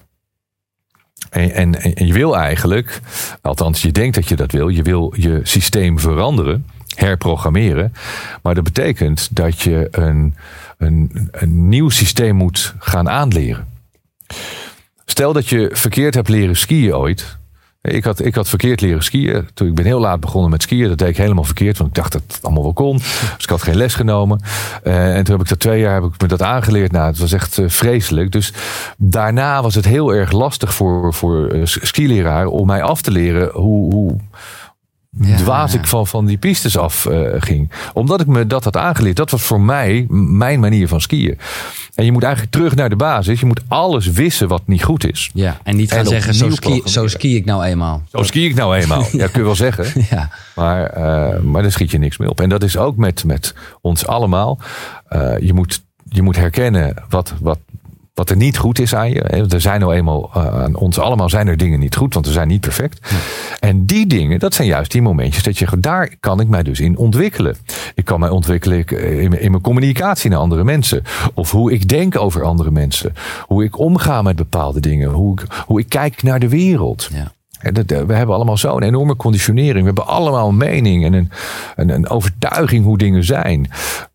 [1.30, 3.00] En, en, en, je wil eigenlijk,
[3.42, 6.66] althans je denkt dat je dat wil, je wil je systeem veranderen,
[6.96, 7.94] herprogrammeren.
[8.42, 10.36] Maar dat betekent dat je een,
[10.78, 13.68] een, een nieuw systeem moet gaan aanleren.
[15.06, 17.38] Stel dat je verkeerd hebt leren skiën ooit,
[17.92, 19.48] ik had, ik had verkeerd leren skiën.
[19.54, 20.88] Toen ik ben heel laat begonnen met skiën.
[20.88, 21.78] Dat deed ik helemaal verkeerd.
[21.78, 22.98] Want ik dacht dat het allemaal wel kon.
[22.98, 24.42] Dus ik had geen les genomen.
[24.84, 26.92] Uh, en toen heb ik dat twee jaar heb ik me dat aangeleerd.
[26.92, 28.32] Nou, het was echt uh, vreselijk.
[28.32, 28.54] Dus
[28.98, 33.50] daarna was het heel erg lastig voor, voor uh, skileraar om mij af te leren
[33.54, 34.16] hoe, hoe
[35.20, 37.08] ja, dwaas ik van, van die pistes af
[37.38, 37.72] ging.
[37.94, 39.16] Omdat ik me dat had aangeleerd.
[39.16, 41.38] Dat was voor mij mijn manier van skiën.
[41.96, 43.40] En je moet eigenlijk terug naar de basis.
[43.40, 45.30] Je moet alles wissen wat niet goed is.
[45.34, 48.04] Ja, en niet gaan zeggen, zo ski, zo ski ik nou eenmaal.
[48.12, 49.06] Zo ski ik nou eenmaal.
[49.12, 49.86] ja, kun je wel zeggen.
[50.10, 50.30] Ja.
[50.56, 52.42] Maar, uh, maar daar schiet je niks mee op.
[52.42, 54.60] En dat is ook met, met ons allemaal.
[55.10, 57.60] Uh, je, moet, je moet herkennen wat, wat,
[58.14, 59.22] wat er niet goed is aan je.
[59.22, 62.32] Er zijn nou eenmaal uh, aan ons allemaal zijn er dingen niet goed, want we
[62.32, 63.14] zijn niet perfect.
[63.60, 66.80] En die dingen, dat zijn juist die momentjes dat je daar kan ik mij dus
[66.80, 67.56] in ontwikkelen.
[67.96, 71.04] Ik kan mij ontwikkelen eh, in, in mijn communicatie naar andere mensen.
[71.34, 73.14] Of hoe ik denk over andere mensen.
[73.42, 75.10] Hoe ik omga met bepaalde dingen.
[75.10, 77.10] Hoe ik, hoe ik kijk naar de wereld.
[77.14, 77.32] Ja.
[78.06, 79.80] We hebben allemaal zo'n enorme conditionering.
[79.80, 81.32] We hebben allemaal een mening en een,
[81.76, 83.70] een, een, overtuiging hoe dingen zijn.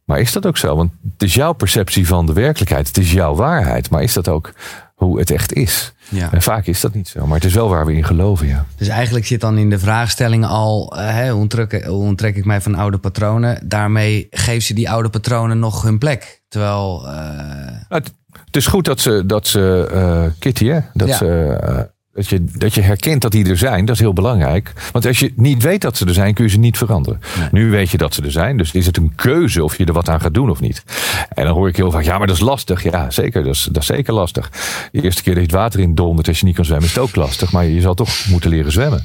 [0.08, 0.76] Maar is dat ook zo?
[0.76, 2.86] Want het is jouw perceptie van de werkelijkheid.
[2.86, 3.90] Het is jouw waarheid.
[3.90, 4.52] Maar is dat ook
[4.94, 5.92] hoe het echt is?
[6.08, 6.32] Ja.
[6.32, 7.26] En vaak is dat niet zo.
[7.26, 8.64] Maar het is wel waar we in geloven, ja.
[8.76, 10.94] Dus eigenlijk zit dan in de vraagstelling al...
[10.96, 13.68] Uh, hè, hoe, onttrek, hoe onttrek ik mij van oude patronen?
[13.68, 16.42] Daarmee geeft ze die oude patronen nog hun plek.
[16.48, 17.02] Terwijl...
[17.06, 17.12] Uh...
[17.88, 19.22] Het, het, is goed dat ze...
[19.26, 20.80] Dat ze uh, Kitty, hè?
[20.92, 24.72] Dat ze Dat je, dat je herkent dat die er zijn, dat is heel belangrijk.
[24.92, 27.20] Want als je niet weet dat ze er zijn, kun je ze niet veranderen.
[27.50, 29.92] Nu weet je dat ze er zijn, dus is het een keuze of je er
[29.92, 30.84] wat aan gaat doen of niet.
[31.28, 32.82] En dan hoor ik heel vaak, ja, maar dat is lastig.
[32.82, 34.50] Ja, zeker, dat is, dat is zeker lastig.
[34.92, 36.94] De eerste keer dat je het water in dondert als je niet kan zwemmen, is
[36.94, 37.52] het ook lastig.
[37.52, 39.04] Maar je zal toch moeten leren zwemmen.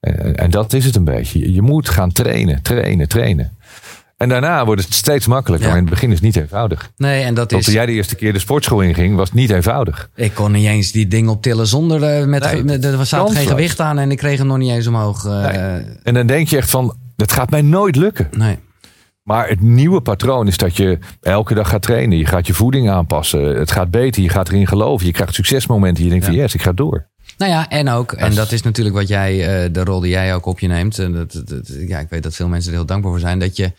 [0.00, 1.52] En, en dat is het een beetje.
[1.52, 3.56] Je moet gaan trainen, trainen, trainen.
[4.18, 5.68] En daarna wordt het steeds makkelijker.
[5.68, 6.90] Maar in het begin is het niet eenvoudig.
[6.96, 7.64] Nee, en dat is...
[7.64, 10.10] Toen jij de eerste keer de sportschool inging, was het niet eenvoudig.
[10.14, 12.20] Ik kon niet eens die ding optillen zonder...
[12.20, 14.86] Uh, met, met, er zat geen gewicht aan en ik kreeg hem nog niet eens
[14.86, 15.24] omhoog.
[15.24, 18.28] Uh, En dan denk je echt van, dat gaat mij nooit lukken.
[18.36, 18.58] Nee.
[19.22, 22.18] Maar het nieuwe patroon is dat je elke dag gaat trainen.
[22.18, 23.58] Je gaat je voeding aanpassen.
[23.58, 24.22] Het gaat beter.
[24.22, 25.06] Je gaat erin geloven.
[25.06, 26.04] Je krijgt succesmomenten.
[26.04, 27.06] Je denkt van yes, ik ga door.
[27.38, 30.34] Nou ja, en ook, en dat is natuurlijk wat jij, uh, de rol die jij
[30.34, 30.98] ook op je neemt.
[30.98, 33.38] En dat, dat, ja, ik weet dat veel mensen er heel dankbaar voor zijn.
[33.38, 33.72] Dat je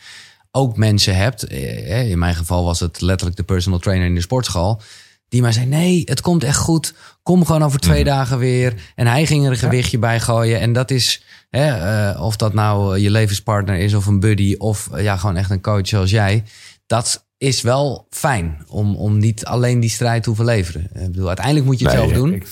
[0.51, 4.21] ook mensen hebt, eh, in mijn geval was het letterlijk de personal trainer in de
[4.21, 4.81] sportschool,
[5.29, 6.93] die maar zei: Nee, het komt echt goed.
[7.23, 8.09] Kom gewoon over twee mhm.
[8.09, 8.73] dagen weer.
[8.95, 10.59] En hij ging er een gewichtje bij gooien.
[10.59, 11.67] En dat is, hè,
[12.13, 15.61] uh, of dat nou je levenspartner is of een buddy of ja, gewoon echt een
[15.61, 16.43] coach zoals jij.
[16.85, 20.83] Dat is wel fijn om, om niet alleen die strijd te hoeven leveren.
[20.93, 22.43] Ik bedoel, uiteindelijk moet je het zelf doen.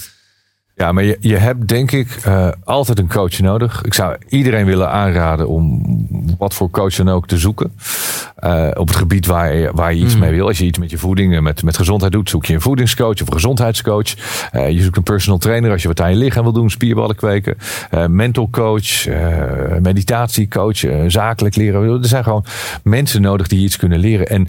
[0.78, 3.84] Ja, maar je, je hebt denk ik uh, altijd een coach nodig.
[3.84, 5.82] Ik zou iedereen willen aanraden om
[6.38, 7.72] wat voor coach dan ook te zoeken.
[8.44, 10.20] Uh, op het gebied waar je, waar je iets mm.
[10.20, 10.48] mee wil.
[10.48, 13.22] Als je iets met je voeding en met, met gezondheid doet, zoek je een voedingscoach
[13.22, 14.14] of een gezondheidscoach.
[14.54, 17.16] Uh, je zoekt een personal trainer als je wat aan je lichaam wil doen, spierballen
[17.16, 17.58] kweken.
[18.10, 19.08] mental coach,
[19.82, 22.02] meditatiecoach, zakelijk leren.
[22.02, 22.46] Er zijn gewoon
[22.84, 24.28] mensen nodig die iets kunnen leren.
[24.28, 24.48] En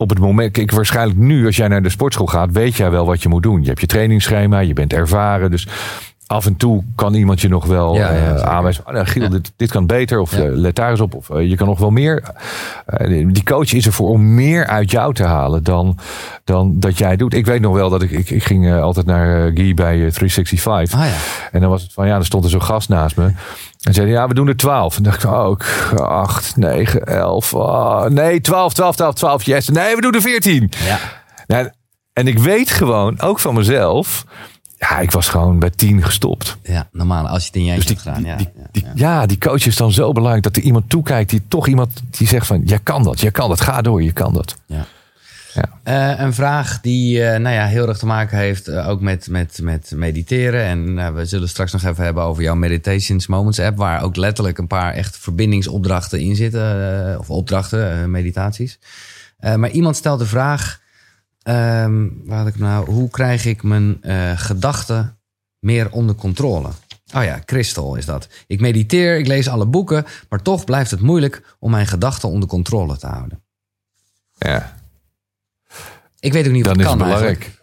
[0.00, 3.06] op het moment, kijk, waarschijnlijk nu, als jij naar de sportschool gaat, weet jij wel
[3.06, 3.60] wat je moet doen.
[3.60, 5.50] Je hebt je trainingsschema, je bent ervaren.
[5.50, 5.66] Dus
[6.30, 8.86] af en toe kan iemand je nog wel ja, ja, uh, aanwijzen.
[8.86, 10.20] Oh, nou, Giel, dit, dit kan beter.
[10.20, 11.14] Of uh, let daar eens op.
[11.14, 12.22] Of uh, je kan nog wel meer.
[13.08, 15.98] die coach is ervoor om meer uit jou te halen dan,
[16.44, 17.34] dan dat jij doet.
[17.34, 20.98] Ik weet nog wel dat ik, ik, ik ging altijd naar Guy bij 365.
[20.98, 21.06] Ah,
[21.52, 23.24] en dan was het van ja, er stond er zo'n gast naast me.
[23.80, 24.96] En zeiden ja, we doen er 12.
[24.96, 25.56] En dacht ik, oh,
[25.96, 27.54] 8, 9, 11.
[27.54, 29.42] Oh, nee, 12, 12, 12, 12.
[29.42, 29.68] Yes.
[29.68, 30.70] Nee, we doen er 14.
[30.84, 30.98] Ja.
[31.46, 31.70] Nou,
[32.12, 34.24] en ik weet gewoon, ook van mezelf.
[34.80, 36.56] Ja, ik was gewoon bij 10 gestopt.
[36.62, 37.28] Ja, normaal.
[37.28, 38.24] Als je het in je dus die, gedaan.
[38.24, 41.30] Ja, die, die, ja, ja, die coach is dan zo belangrijk dat er iemand toekijkt.
[41.30, 43.60] Die toch iemand die zegt van, jij kan dat, jij kan dat.
[43.60, 44.56] Ga door, je kan dat.
[44.66, 44.86] Ja.
[45.54, 46.12] Ja.
[46.14, 49.28] Uh, een vraag die uh, nou ja, heel erg te maken heeft uh, ook met,
[49.28, 50.64] met, met mediteren.
[50.64, 53.76] En we zullen straks nog even hebben over jouw Meditations Moments app.
[53.76, 57.18] Waar ook letterlijk een paar echt verbindingsopdrachten in zitten.
[57.18, 58.78] of opdrachten, meditaties.
[59.40, 60.79] maar iemand stelt de vraag.
[61.50, 62.90] Um, waar had ik nou?
[62.90, 63.98] Hoe krijg ik mijn
[64.36, 65.18] gedachten
[65.58, 66.68] meer onder controle?
[67.14, 68.28] Oh ja, Christel is dat.
[68.46, 70.04] Ik mediteer, ik lees alle boeken.
[70.28, 73.42] Maar toch blijft het moeilijk om mijn gedachten onder controle te houden.
[74.38, 74.80] Ja,
[76.20, 77.58] ik weet ook niet wat Dan kan is het belangrijk.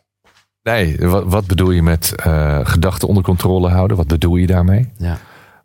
[0.63, 3.97] Nee, wat, wat, bedoel je met uh, gedachten onder controle houden?
[3.97, 4.89] Wat bedoel je daarmee?
[4.97, 5.17] Ja.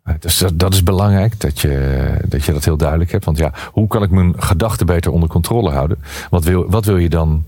[0.05, 3.25] Uh, dus dat, dat, is belangrijk dat je, dat je dat heel duidelijk hebt.
[3.25, 5.97] Want ja, hoe kan ik mijn gedachten beter onder controle houden?
[6.29, 7.43] Wat wil, wat wil je dan?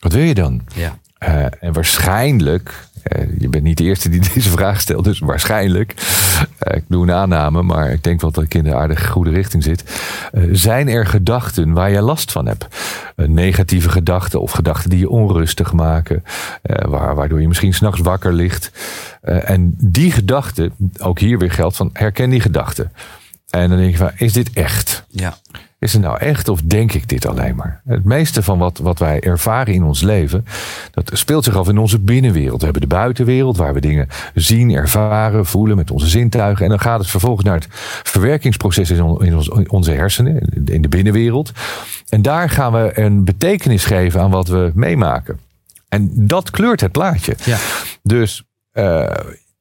[0.00, 0.60] Wat wil je dan?
[0.74, 0.98] Ja.
[1.28, 5.94] Uh, en waarschijnlijk eh, je bent niet de eerste die deze vraag stelt, dus waarschijnlijk.
[6.68, 9.30] Uh, ik doe een aanname, maar ik denk wel dat ik in de aardige goede
[9.30, 9.84] richting zit.
[10.52, 12.66] Zijn er gedachten waar je last van hebt?
[13.16, 16.24] negatieve gedachten of gedachten die je onrustig maken,
[16.88, 18.70] waardoor je misschien s'nachts wakker ligt.
[19.22, 22.92] en die gedachten, ook hier weer geldt van herken die gedachten.
[23.50, 25.04] En dan denk je van, is dit echt?
[25.08, 25.36] Ja.
[25.80, 27.80] Is het nou echt of denk ik dit alleen maar?
[27.86, 30.44] Het meeste van wat, wat wij ervaren in ons leven,
[30.90, 32.58] dat speelt zich af in onze binnenwereld.
[32.58, 36.64] We hebben de buitenwereld waar we dingen zien, ervaren, voelen met onze zintuigen.
[36.64, 37.66] En dan gaat het vervolgens naar het
[38.02, 41.52] verwerkingsproces in, in onze hersenen, in de binnenwereld.
[42.08, 45.38] En daar gaan we een betekenis geven aan wat we meemaken.
[45.88, 47.36] En dat kleurt het plaatje.
[47.44, 47.58] Ja.
[48.02, 49.10] Dus uh,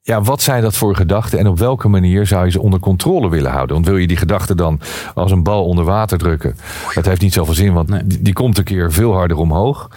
[0.09, 3.29] ja, wat zijn dat voor gedachten en op welke manier zou je ze onder controle
[3.29, 3.75] willen houden?
[3.75, 4.79] Want wil je die gedachten dan
[5.13, 6.55] als een bal onder water drukken?
[6.93, 9.89] Dat heeft niet zoveel zin, want die, die, komt een keer veel harder omhoog.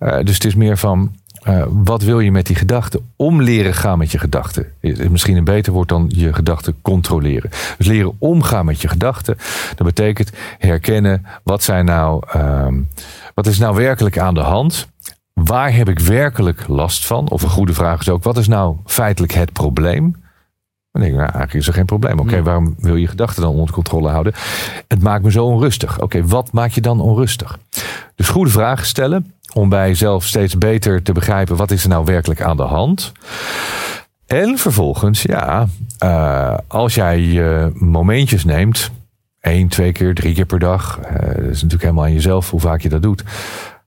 [0.00, 1.14] Uh, dus het is meer van,
[1.48, 3.00] uh, wat wil je met die gedachten?
[3.16, 4.66] Om leren gaan met je gedachten.
[4.80, 7.50] Is misschien een beter woord dan je gedachten controleren.
[7.78, 9.36] Dus leren omgaan met je gedachten.
[9.74, 12.66] Dat betekent herkennen, wat zijn nou, uh,
[13.34, 14.88] wat is nou werkelijk aan de hand?
[15.34, 17.30] Waar heb ik werkelijk last van?
[17.30, 20.22] Of een goede vraag is ook, wat is nou feitelijk het probleem?
[20.92, 22.18] Dan denk ik, nou, eigenlijk is er geen probleem.
[22.18, 24.32] Oké, waarom wil je gedachten dan onder controle houden?
[24.88, 26.00] Het maakt me zo onrustig.
[26.00, 27.58] Oké, wat maakt je dan onrustig?
[28.14, 32.04] Dus goede vragen stellen om bij jezelf steeds beter te begrijpen wat is er nou
[32.04, 33.12] werkelijk aan de hand.
[34.26, 35.66] En vervolgens, ja,
[36.04, 38.90] uh, als jij je momentjes neemt,
[39.40, 42.60] één, twee keer, drie keer per dag, uh, dat is natuurlijk helemaal aan jezelf hoe
[42.60, 43.24] vaak je dat doet.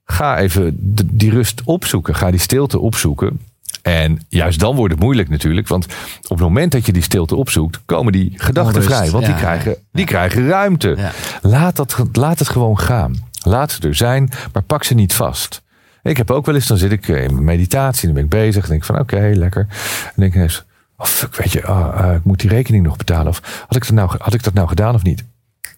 [0.09, 2.15] Ga even die rust opzoeken.
[2.15, 3.39] Ga die stilte opzoeken.
[3.81, 5.67] En juist dan wordt het moeilijk natuurlijk.
[5.67, 5.85] Want
[6.21, 9.11] op het moment dat je die stilte opzoekt, komen die gedachten Onrust, vrij.
[9.11, 9.77] Want ja, die, krijgen, ja.
[9.91, 10.93] die krijgen ruimte.
[10.97, 11.11] Ja.
[11.41, 13.15] Laat, dat, laat het gewoon gaan.
[13.43, 15.61] Laat ze er zijn, maar pak ze niet vast.
[16.03, 18.61] Ik heb ook wel eens, dan zit ik eh, in meditatie, dan ben ik bezig.
[18.61, 19.61] Dan denk ik van oké, lekker.
[19.61, 19.67] En
[20.03, 20.65] dan denk ik ineens,
[20.97, 23.27] oh fuck, weet je, ah, eh, ik moet die rekening nog betalen.
[23.27, 25.23] Of had ik, dat nou, had ik dat nou gedaan of niet?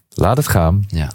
[0.08, 0.84] Laat het gaan.
[0.86, 1.10] Ja.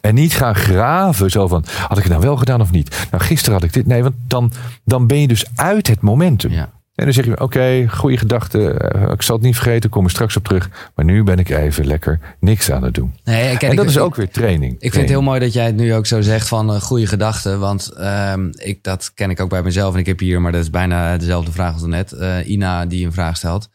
[0.00, 3.06] En niet gaan graven zo van, had ik het nou wel gedaan of niet?
[3.10, 3.86] Nou, gisteren had ik dit.
[3.86, 4.52] Nee, want dan,
[4.84, 6.50] dan ben je dus uit het momentum.
[6.52, 6.70] Ja.
[6.94, 8.70] En dan zeg je, oké, goede gedachte.
[8.72, 10.90] eh, ik zal het niet vergeten, ik kom er straks op terug.
[10.94, 13.14] Maar nu ben ik even lekker niks aan het doen.
[13.24, 14.72] Nee, ik, en ik- dat is ook weer training.
[14.72, 17.06] Ik vind het heel mooi dat jij het nu ook zo zegt van een goede
[17.06, 17.56] gedachte.
[17.58, 19.94] Want ehm, ik, dat ken ik ook bij mezelf.
[19.94, 22.12] En ik heb hier, maar dat is bijna dezelfde vraag als net.
[22.12, 23.68] eh, Ina die een vraag stelt.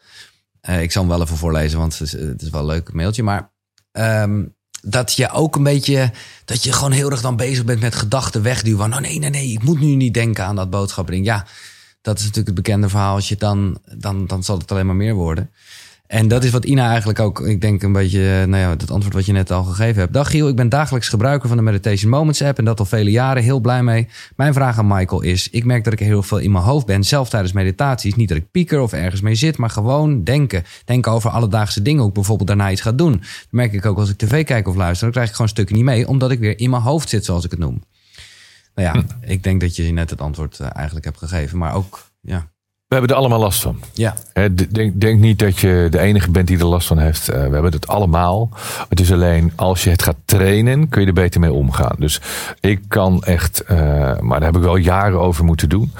[0.60, 2.92] Eh, ik zal hem wel even voorlezen, want het is, het is wel een leuk
[2.92, 3.22] mailtje.
[3.22, 3.50] Maar
[3.92, 4.42] ehm,
[4.82, 6.12] dat je ook een beetje,
[6.44, 8.78] dat je gewoon heel erg dan bezig bent met gedachten wegduwen.
[8.78, 11.24] Van, oh nee, nee, nee, ik moet nu niet denken aan dat boodschap brengen.
[11.24, 11.46] Ja,
[12.02, 13.14] dat is natuurlijk het bekende verhaal.
[13.14, 15.50] Als je dan, dan, dan zal het alleen maar meer worden.
[16.06, 19.14] En dat is wat Ina eigenlijk ook, ik denk een beetje, nou ja, het antwoord
[19.14, 20.12] wat je net al gegeven hebt.
[20.12, 23.10] Dag Giel, ik ben dagelijks gebruiker van de Meditation Moments app en dat al vele
[23.10, 24.08] jaren, heel blij mee.
[24.36, 27.04] Mijn vraag aan Michael is, ik merk dat ik heel veel in mijn hoofd ben,
[27.04, 28.14] zelf tijdens meditaties.
[28.14, 30.64] Niet dat ik pieker of ergens mee zit, maar gewoon denken.
[30.84, 33.12] Denken over alledaagse dingen, hoe ik bijvoorbeeld daarna iets ga doen.
[33.12, 35.76] Dat merk ik ook als ik tv kijk of luister, dan krijg ik gewoon stukken
[35.76, 37.82] niet mee, omdat ik weer in mijn hoofd zit, zoals ik het noem.
[38.74, 39.04] Nou ja,
[39.34, 42.54] ik denk dat je net het antwoord eh, eigenlijk hebt gegeven, maar ook, ja.
[42.88, 43.80] We hebben er allemaal last van.
[43.92, 44.14] Ja,
[44.70, 47.28] Denk, denk niet dat je de enige bent die er last van heeft.
[47.28, 48.48] Eh, we hebben het allemaal.
[48.88, 51.96] Het is alleen als je het gaat trainen, kun je er beter mee omgaan.
[51.98, 52.20] Dus
[52.60, 53.76] ik kan echt, eh,
[54.20, 55.92] maar daar heb ik wel jaren over moeten doen.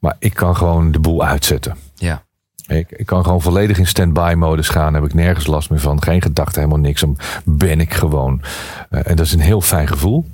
[0.00, 1.76] Maar ik kan gewoon de boel uitzetten.
[1.94, 2.22] ja,
[2.66, 4.92] Ik, ik kan gewoon volledig in stand-by modus gaan.
[4.92, 6.02] Daar heb ik nergens last meer van.
[6.02, 7.00] Geen gedachten, helemaal niks.
[7.00, 8.42] Dan ben ik gewoon.
[8.90, 10.24] Eh, en dat is een heel fijn gevoel.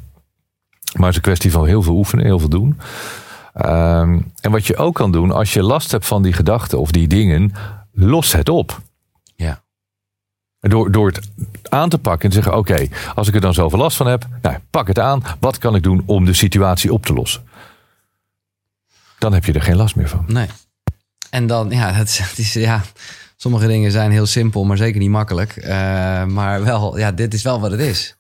[0.93, 2.79] Maar het is een kwestie van heel veel oefenen, heel veel doen.
[3.61, 6.91] Ehm, en wat je ook kan doen, als je last hebt van die gedachten of
[6.91, 7.53] die dingen,
[7.93, 8.81] los het op.
[9.37, 9.63] ja.
[10.61, 11.21] Door, door het
[11.69, 14.27] aan te pakken en te zeggen: Oké, als ik er dan zoveel last van heb,
[14.43, 15.23] nou, pak het aan.
[15.39, 17.43] Wat kan ik doen om de situatie op te lossen?
[19.19, 20.25] Dan heb je er geen last meer van.
[20.27, 20.47] Nee.
[21.31, 22.83] En dan, ja, het is, het is, ja,
[23.37, 25.57] sommige dingen zijn heel simpel, maar zeker niet makkelijk.
[25.57, 28.17] Eh, maar wel, ja, dit is wel wat het is.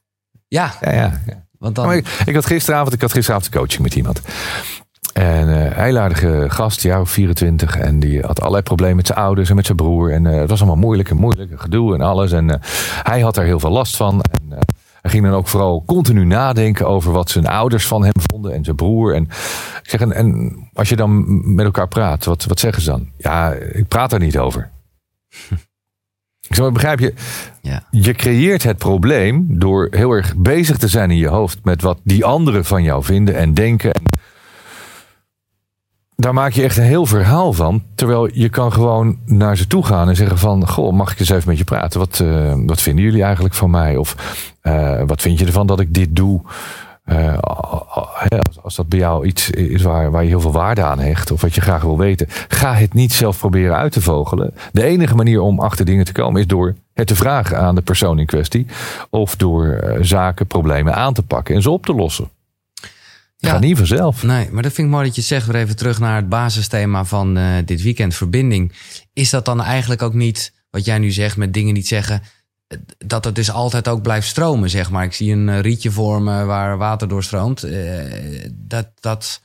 [0.49, 1.47] Ja, Ja, ja, ja.
[1.59, 1.93] want dan.
[1.93, 4.21] Ik, ik had gisteravond, ik had gisteravond coaching met iemand.
[5.13, 7.77] En eh heel aardige gast, jaar of 24.
[7.77, 10.13] En die had allerlei problemen met zijn ouders en met zijn broer.
[10.13, 12.33] En eh, het was allemaal moeilijk en moeilijk, gedoe en alles.
[12.33, 12.61] En eh,
[13.03, 14.21] hij had daar heel veel last van.
[14.21, 14.59] En eh,
[15.03, 18.65] hij ging dan ook vooral continu nadenken over wat zijn ouders van hem vonden en
[18.65, 19.15] zijn broer.
[19.15, 19.23] En
[19.83, 23.09] ik zeg, en, en als je dan met elkaar praat, wat, wat zeggen ze dan?
[23.17, 24.71] Ja, ik praat daar niet over.
[26.49, 27.15] Ik zeg, maar begrijp je,
[27.61, 31.83] Ja, je creëert het probleem door heel erg bezig te zijn in je hoofd met
[31.83, 33.93] wat die anderen van jou vinden en denken.
[33.93, 34.03] En
[36.21, 37.83] daar maak je echt een heel verhaal van.
[37.95, 40.69] Terwijl je kan gewoon naar ze toe gaan en zeggen van...
[40.69, 41.99] Goh, mag ik eens even met je praten?
[41.99, 43.97] Wat, eh, wat vinden jullie eigenlijk van mij?
[43.97, 44.17] Of
[44.61, 46.41] eh, wat vind je ervan dat ik dit doe?
[47.05, 50.99] Eh, als, als dat bij jou iets is waar, waar je heel veel waarde aan
[50.99, 51.31] hecht...
[51.31, 52.27] of wat je graag wil weten...
[52.49, 54.55] ga het niet zelf proberen uit te vogelen.
[54.73, 56.41] De enige manier om achter dingen te komen...
[56.41, 58.67] is door het te vragen aan de persoon in kwestie...
[59.11, 62.29] of door zaken, problemen aan te pakken en ze op te lossen.
[63.41, 63.51] Ja.
[63.51, 64.23] gaat niet vanzelf.
[64.23, 65.47] nee, maar dat vind ik mooi dat je het zegt.
[65.47, 68.73] Weer even terug naar het basisthema van eh, dit weekend, verbinding.
[69.13, 72.23] Is dat dan eigenlijk ook niet, wat jij nu zegt, met dingen niet zeggen...
[72.99, 75.05] dat het dus altijd ook blijft stromen, zeg maar.
[75.05, 77.63] Ik zie een eh, rietje vormen waar water doorstroomt.
[77.63, 79.41] Eh, dat, dat,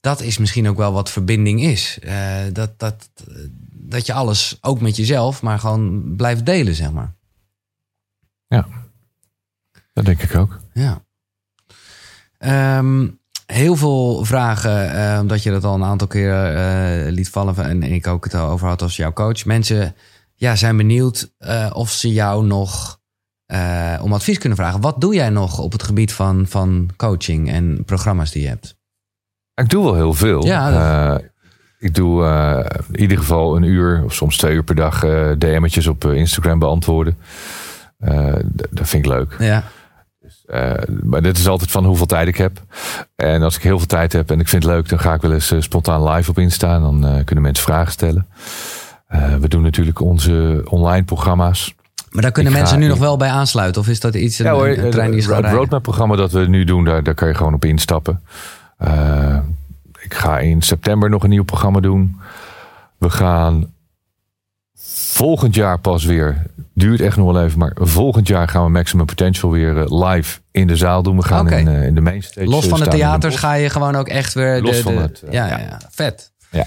[0.00, 1.98] dat is misschien ook wel wat verbinding is.
[2.52, 3.10] Dat, dat,
[3.72, 7.14] dat je alles, ook met jezelf, maar gewoon blijft delen, zeg maar.
[9.92, 10.60] Dat denk ik ook.
[10.72, 11.05] Ja.
[12.38, 13.06] Ehm,
[13.46, 18.06] heel veel vragen, omdat je dat al een aantal keer eh, liet vallen en, ik
[18.06, 19.44] ook het over had als jouw coach.
[19.44, 19.94] Mensen
[20.34, 22.98] ja, zijn benieuwd eh, of ze jou nog
[23.46, 24.80] eh, om advies kunnen vragen.
[24.80, 28.76] Wat doe jij nog op het gebied van, van coaching en programma's die je hebt?
[29.54, 30.44] Ik doe wel heel veel.
[30.44, 31.20] Ja,
[31.78, 32.24] ik doe
[32.92, 35.00] in ieder geval een uur of soms twee uur per dag
[35.38, 37.16] DM'tjes op Instagram beantwoorden.
[38.70, 39.36] Dat vind ik leuk.
[39.38, 39.64] Ja,
[40.46, 40.72] Eh,
[41.02, 42.62] maar dit is altijd van hoeveel tijd ik heb.
[43.16, 45.20] En als ik heel veel tijd heb en ik vind het leuk, dan ga ik
[45.20, 46.74] wel eens eh, spontaan live op Insta.
[46.74, 48.26] En dan eh, kunnen mensen vragen stellen.
[49.40, 51.74] We doen natuurlijk onze online programma's.
[52.10, 53.80] maar daar kunnen Ik ga- mensen nu nog wel bij aansluiten.
[53.80, 55.60] Of is dat iets, een, Ja hoor, een trein die is gaan het rijden?
[55.60, 58.20] roadmap programma dat we nu doen, daar, daar kan je gewoon op instappen.
[60.00, 62.16] Ik ga in september nog een nieuw programma doen.
[62.98, 63.72] We gaan
[65.12, 66.42] volgend jaar pas weer,
[66.76, 70.40] duurt echt nog wel even, maar volgend jaar gaan we Maximum Potential weer eh, live
[70.50, 71.16] in de zaal doen.
[71.16, 72.46] We gaan in, eh, in de mainstage.
[72.46, 74.62] Los eh, van de theaters ga je gewoon ook echt weer...
[74.62, 75.64] Los de, van de- het, ja, ja, ja.
[75.64, 76.32] ja, vet.
[76.50, 76.66] Ja.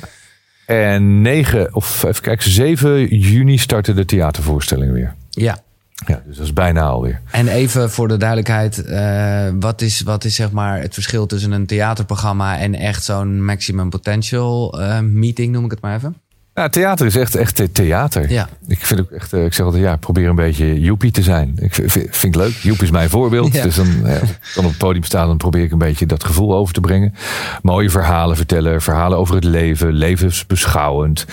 [0.66, 5.16] En 9, of even kijken, 7 juni starten de theatervoorstellingen weer.
[5.30, 5.58] Ja.
[6.06, 7.22] Ja, dus dat is bijna alweer.
[7.32, 11.52] En even voor de duidelijkheid, uh, wat, is, wat is zeg maar het verschil tussen
[11.52, 16.16] een theaterprogramma en echt zo'n maximum potential uh, meeting, noem ik het maar even?
[16.60, 18.32] Ja, theater is echt, echt theater.
[18.32, 18.50] Ja.
[18.68, 21.54] Ik vind ook echt, ik zeg altijd, ja, probeer een beetje joepie te zijn.
[21.60, 22.52] Ik vind, ik leuk.
[22.52, 23.54] Joep is mijn voorbeeld.
[23.54, 23.64] Ja.
[23.64, 26.06] Dus dan, ja, als ik dan op het podium sta, dan probeer ik een beetje
[26.06, 27.14] dat gevoel over te brengen.
[27.62, 31.26] Mooie verhalen vertellen, verhalen over het leven, levensbeschouwend,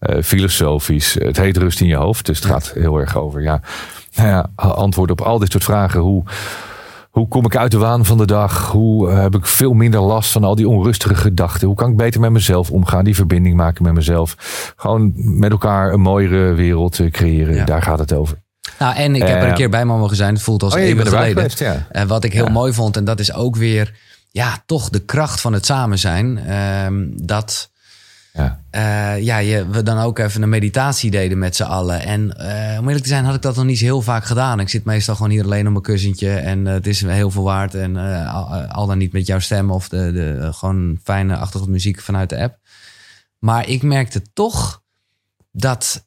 [0.00, 1.16] uh, filosofisch.
[1.18, 2.26] Het heet rust in je hoofd.
[2.26, 3.60] Dus het gaat heel erg over, ja,
[4.14, 6.00] nou ja, antwoorden op al dit soort vragen.
[6.00, 6.24] Hoe,
[7.10, 8.70] hoe kom ik uit de waan van de dag?
[8.70, 11.66] Hoe uh, heb ik veel minder last van al die onrustige gedachten?
[11.66, 13.04] Hoe kan ik beter met mezelf omgaan?
[13.04, 14.36] Die verbinding maken met mezelf.
[14.76, 17.54] Gewoon met elkaar een mooiere wereld creëren.
[17.54, 17.64] Ja.
[17.64, 18.38] Daar gaat het over.
[18.78, 20.34] Nou, en ik heb er een keer bij mogen zijn.
[20.34, 21.36] Het voelt als oh, eeuwen geleden.
[21.36, 21.86] Geweest, ja.
[21.90, 23.94] En wat ik heel mooi vond, en dat is ook weer,
[24.30, 26.40] ja, toch de kracht van het samen zijn.
[26.48, 27.69] Uh, dat
[28.32, 32.00] ja, uh, ja je, we dan ook even een meditatie deden met z'n allen.
[32.00, 34.60] En uh, om eerlijk te zijn had ik dat nog niet heel vaak gedaan.
[34.60, 37.42] Ik zit meestal gewoon hier alleen op mijn kussentje en uh, het is heel veel
[37.42, 37.74] waard.
[37.74, 42.28] En al, al, dan niet met jouw stem of de, de gewoon fijne achtergrondmuziek vanuit
[42.28, 42.58] de app.
[43.38, 44.82] Maar ik merkte toch
[45.52, 46.06] dat,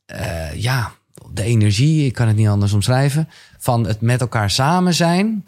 [0.55, 0.91] ja,
[1.31, 5.43] de energie, ik kan het niet anders omschrijven, van het met elkaar samen zijn,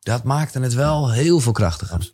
[0.00, 2.12] dat maakte het wel heel veel krachtiger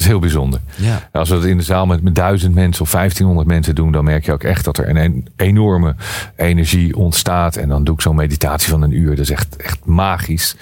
[0.00, 0.60] is heel bijzonder.
[0.76, 1.08] Ja.
[1.12, 4.04] Als we het in de zaal met, met duizend mensen of 1500 mensen doen, dan
[4.04, 5.94] merk je ook echt dat er een enorme
[6.36, 7.56] energie ontstaat.
[7.56, 9.10] En dan doe ik zo'n meditatie van een uur.
[9.10, 10.56] Dat is echt, echt magisch.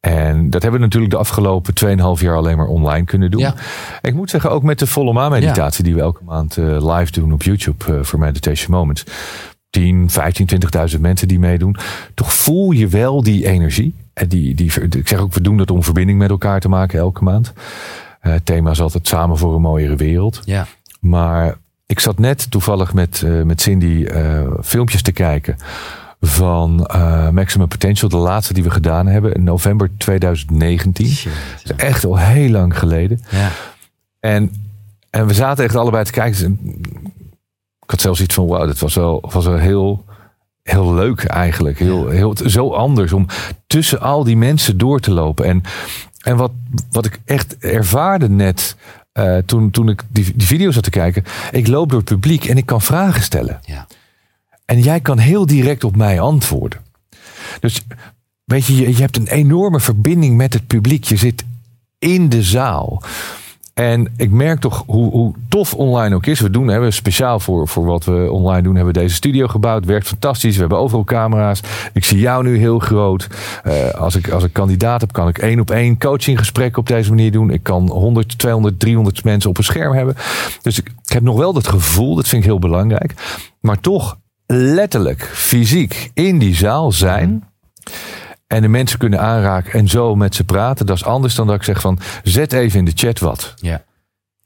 [0.00, 1.74] En dat hebben we natuurlijk de afgelopen
[2.18, 3.40] 2,5 jaar alleen maar online kunnen doen.
[3.40, 3.54] Ja.
[4.02, 7.12] Ik moet zeggen, ook met de volle maan meditatie die we elke maand uh, live
[7.12, 9.04] doen op YouTube uh, voor Meditation Moments.
[9.70, 10.48] 10, 15,
[10.94, 11.76] 20.000 mensen die meedoen.
[12.14, 13.94] Toch voel je wel die energie.
[14.12, 16.98] En die, die, ik zeg ook, we doen dat om verbinding met elkaar te maken
[16.98, 17.52] elke maand.
[18.26, 20.40] Uh, het thema is altijd samen voor een mooiere wereld.
[20.44, 20.66] Ja.
[21.00, 21.56] Maar
[21.86, 25.56] ik zat net toevallig met, uh, met Cindy uh, filmpjes te kijken
[26.20, 26.76] van
[27.32, 31.06] Maximum Potential, de laatste die we gedaan hebben in november 2019.
[31.06, 31.38] Shit, ja.
[31.64, 33.20] is echt al heel lang geleden.
[33.30, 33.50] Ja.
[34.20, 34.52] En,
[35.10, 36.58] en we zaten echt allebei te kijken.
[37.84, 40.04] Ik had zelfs iets van, wauw, dit was wel, was wel heel,
[40.62, 41.78] heel leuk eigenlijk.
[41.78, 43.26] Heel, heel, zo anders om
[43.66, 45.44] tussen al die mensen door te lopen.
[45.44, 45.62] En
[46.24, 46.52] en wat,
[46.90, 48.76] wat ik echt ervaarde net
[49.14, 51.24] uh, toen, toen ik die, die video zat te kijken.
[51.50, 53.60] Ik loop door het publiek en ik kan vragen stellen.
[53.64, 53.86] Ja.
[54.64, 56.80] En jij kan heel direct op mij antwoorden.
[57.60, 57.82] Dus
[58.44, 61.04] weet je, je, je hebt een enorme verbinding met het publiek.
[61.04, 61.44] Je zit
[61.98, 63.02] in de zaal.
[63.74, 66.40] En ik merk toch hoe, hoe tof online ook is.
[66.40, 69.84] We doen, hebben speciaal voor, voor wat we online doen, hebben we deze studio gebouwd.
[69.84, 70.54] Werkt fantastisch.
[70.54, 71.60] We hebben overal camera's.
[71.92, 73.28] Ik zie jou nu heel groot.
[73.66, 77.10] Uh, als, ik, als ik kandidaat heb, kan ik één op één coachinggesprekken op deze
[77.10, 77.50] manier doen.
[77.50, 80.14] Ik kan 100, 200, 300 mensen op een scherm hebben.
[80.62, 83.14] Dus ik heb nog wel dat gevoel, dat vind ik heel belangrijk.
[83.60, 87.44] Maar toch letterlijk, fysiek in die zaal zijn
[88.46, 90.86] en de mensen kunnen aanraken en zo met ze praten.
[90.86, 93.54] Dat is anders dan dat ik zeg van zet even in de chat wat.
[93.56, 93.84] Ja.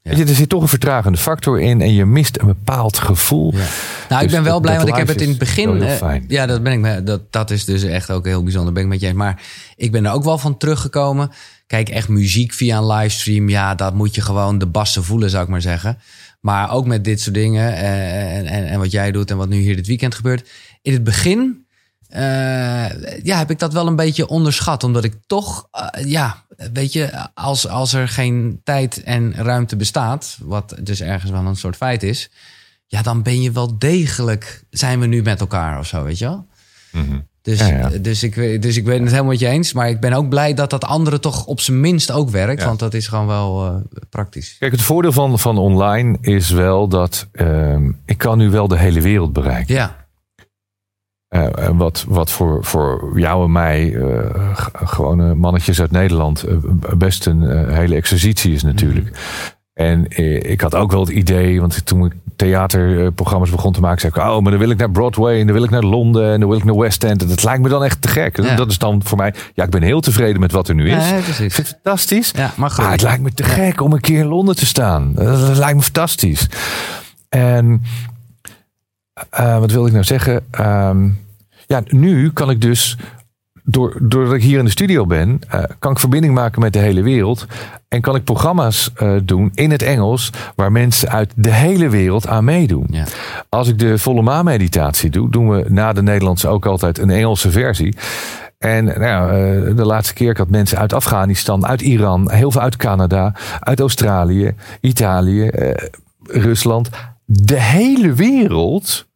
[0.01, 0.15] Ja.
[0.15, 3.53] Je, er zit toch een vertragende factor in en je mist een bepaald gevoel.
[3.53, 3.65] Ja.
[4.09, 5.75] Nou, ik dus ben wel blij, want ik heb het in het begin.
[5.75, 7.05] Uh, ja, dat ben ik.
[7.05, 8.73] Dat, dat is dus echt ook heel bijzonder.
[8.73, 9.15] Ben ik met je eens.
[9.15, 9.41] Maar
[9.75, 11.31] ik ben er ook wel van teruggekomen.
[11.67, 13.49] Kijk, echt muziek via een livestream.
[13.49, 15.97] Ja, dat moet je gewoon de bassen voelen, zou ik maar zeggen.
[16.39, 19.49] Maar ook met dit soort dingen eh, en, en, en wat jij doet en wat
[19.49, 20.49] nu hier dit weekend gebeurt.
[20.81, 21.65] In het begin
[22.15, 24.83] uh, ja, heb ik dat wel een beetje onderschat.
[24.83, 26.43] Omdat ik toch, uh, ja,
[26.73, 31.55] weet je, als, als er geen tijd en ruimte bestaat, wat dus ergens wel een
[31.55, 32.29] soort feit is,
[32.85, 36.25] ja, dan ben je wel degelijk, zijn we nu met elkaar of zo, weet je
[36.25, 36.47] wel?
[36.91, 37.27] Mm -hmm.
[37.41, 37.89] Dus, ja, ja.
[38.01, 39.73] dus, ik, dus ik ben het helemaal met je eens.
[39.73, 42.61] Maar ik ben ook blij dat dat andere toch op zijn minst ook werkt.
[42.61, 42.67] Ja.
[42.67, 44.55] Want dat is gewoon wel uh, praktisch.
[44.59, 48.77] Kijk, het voordeel van, van online is wel dat uh, ik kan nu wel de
[48.77, 49.75] hele wereld bereiken.
[49.75, 49.98] Ja.
[51.29, 54.05] Uh, wat, wat voor, voor jou en mij, uh,
[54.73, 56.55] gewone mannetjes uit Nederland, uh,
[56.97, 59.05] best een hele exercitie is natuurlijk.
[59.05, 59.13] Mm.
[59.73, 60.05] En
[60.51, 64.21] ik had ook wel het idee, want toen ik theaterprogramma's begon te maken, zei ik,
[64.21, 66.49] oh, maar dan wil ik naar Broadway en dan wil ik naar Londen en dan
[66.49, 67.21] wil ik naar West End.
[67.21, 68.37] En dat lijkt me dan echt te gek.
[68.37, 68.55] Ja.
[68.55, 71.09] Dat is dan voor mij, ja, ik ben heel tevreden met wat er nu is.
[71.09, 71.45] Ja, precies.
[71.45, 72.31] Ik vind het fantastisch.
[72.35, 75.13] Ja, maar, maar het lijkt me te gek om een keer in Londen te staan.
[75.13, 76.49] Dat lijkt me fantastisch.
[77.29, 77.81] En
[79.39, 80.43] uh, wat wil ik nou zeggen?
[80.59, 81.19] Um,
[81.67, 82.97] ja, nu kan ik dus,
[83.63, 86.79] door, doordat ik hier in de studio ben, uh, kan ik verbinding maken met de
[86.79, 87.45] hele wereld.
[87.87, 92.27] En kan ik programma's uh, doen in het Engels, waar mensen uit de hele wereld
[92.27, 92.87] aan meedoen.
[92.89, 93.03] Ja.
[93.49, 97.09] Als ik de volle maan meditatie doe, doen we na de Nederlandse ook altijd een
[97.09, 97.95] Engelse versie.
[98.57, 102.75] En nou, de laatste keer ik had mensen uit Afghanistan, uit Iran, heel veel uit
[102.75, 105.49] Canada, uit Australië, Italië
[106.23, 106.89] Rusland.
[107.25, 109.07] De hele wereld.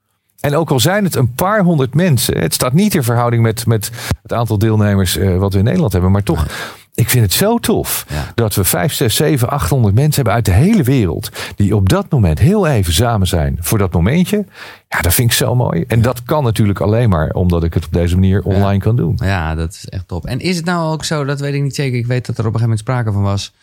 [0.44, 2.38] En ook al zijn het een paar honderd mensen.
[2.38, 3.92] Het staat niet in verhouding met, met
[4.22, 6.12] het aantal deelnemers uh, wat we in Nederland hebben.
[6.12, 6.48] Maar toch,
[6.94, 8.32] ik vind het zo tof Ja.
[8.36, 11.30] dat we 5, 6, 7, 800 mensen hebben uit de hele wereld.
[11.56, 14.46] Die op dat moment heel even samen zijn voor dat momentje.
[14.90, 15.84] Ja, dat vind ik zo mooi.
[15.88, 19.20] En dat kan natuurlijk alleen maar omdat ik het op deze manier online kan doen.
[19.24, 20.26] Ja, dat is echt top.
[20.26, 21.98] En is het nou ook zo, dat weet ik niet zeker.
[22.00, 23.54] Ik weet dat er op een gegeven moment sprake van was.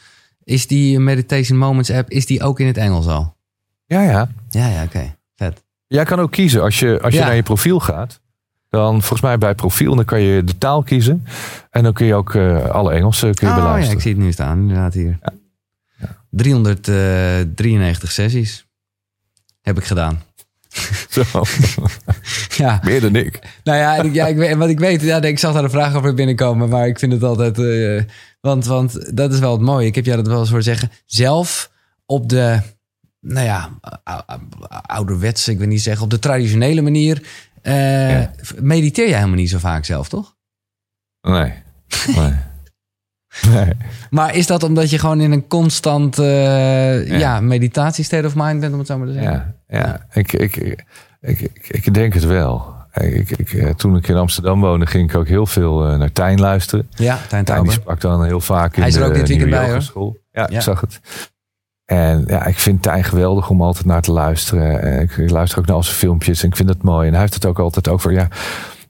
[0.45, 3.37] Is die Meditation Moments app, is die ook in het Engels al?
[3.87, 4.28] Ja, ja.
[4.51, 5.14] Ja, ja, oké.
[5.37, 5.62] Vet.
[5.93, 7.26] Jij kan ook kiezen als je, als je Ja.
[7.26, 8.20] naar je profiel gaat.
[8.68, 11.26] Dan volgens mij bij profiel, dan kan je de taal kiezen.
[11.70, 13.97] En dan kun je ook eh, alle Engelse kun je Oh ja, beluisteren.
[13.97, 15.18] ik zie het nu staan, inderdaad hier.
[16.30, 18.66] 393 sessies
[19.61, 20.22] heb ik gedaan.
[21.11, 21.22] Zo,
[22.57, 23.38] Ja, meer dan ik.
[23.64, 26.68] nou ja, ja ik, wat ik weet, ja, ik zag daar een vraag over binnenkomen,
[26.68, 28.03] maar ik vind het altijd, eh,
[28.41, 29.86] want, want dat is wel het mooie.
[29.86, 30.91] Ik heb jou dat wel eens horen zeggen.
[31.07, 31.70] Zelf
[32.07, 32.61] op de,
[33.21, 33.71] nou ja,
[34.05, 34.41] ou- ou-
[34.87, 37.23] ouderwetse, ik wil niet zeggen, op de traditionele manier,
[37.62, 38.31] eh, Ja.
[38.61, 40.37] mediteer jij helemaal niet zo vaak zelf, toch?
[41.21, 41.53] Nee.
[42.16, 42.35] Nee.
[43.55, 43.73] nee.
[44.11, 47.18] Maar is dat omdat je gewoon in een constant eh ja.
[47.18, 47.41] Ja.
[47.41, 49.55] meditatie state of mind bent, om het zo maar te zeggen?
[49.68, 50.07] Ja, ja.
[50.12, 50.85] Ik, ik, ik,
[51.21, 52.75] ik, ik denk het wel.
[52.95, 56.41] Ik, ik, eh, toen ik in Amsterdam woonde, ging ik ook heel veel naar Tijn
[56.41, 56.89] luisteren.
[56.95, 59.66] Ja, Tijn Tijn die sprak dan heel vaak in Hij de ook dit weekend bij,
[59.66, 60.16] Yogaschool.
[60.33, 60.57] Ja, Ja.
[60.57, 61.01] ik zag het.
[61.91, 64.82] En ja, ik vind Tijn geweldig om altijd naar te luisteren.
[64.82, 67.07] En ik, luister ook naar al zijn filmpjes en ik vind het mooi.
[67.07, 68.28] En hij heeft het ook altijd over, ja,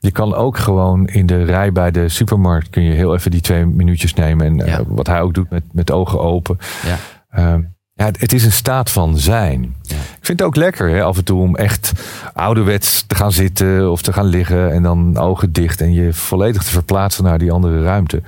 [0.00, 3.40] je kan ook gewoon in de rij bij de supermarkt kun je heel even die
[3.40, 4.46] twee minuutjes nemen.
[4.46, 4.78] En Ja.
[4.78, 6.58] eh, wat hij ook doet met, met ogen open.
[6.86, 6.96] Ja.
[7.30, 7.60] Ehm,
[7.92, 9.74] ja, het, het is een staat van zijn.
[9.82, 9.94] Ja.
[9.96, 11.92] Ik vind het ook lekker hè, af en toe om echt
[12.34, 16.62] ouderwets te gaan zitten of te gaan liggen en dan ogen dicht en je volledig
[16.62, 18.22] te verplaatsen naar die andere ruimte.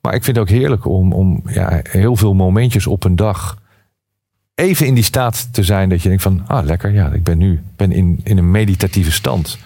[0.00, 3.62] Maar ik vind het ook heerlijk om, om ja, heel veel momentjes op een dag
[4.54, 7.38] even in die staat te zijn dat je denkt van, ah lekker, ja, ik ben
[7.38, 9.58] nu ben in, in een meditatieve stand.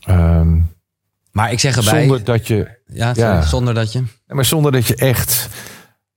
[0.00, 0.58] Ehm,
[1.30, 4.02] Maar ik zeg erbij, zonder dat je ja, zonder dat je...
[4.26, 5.48] Maar zonder dat je echt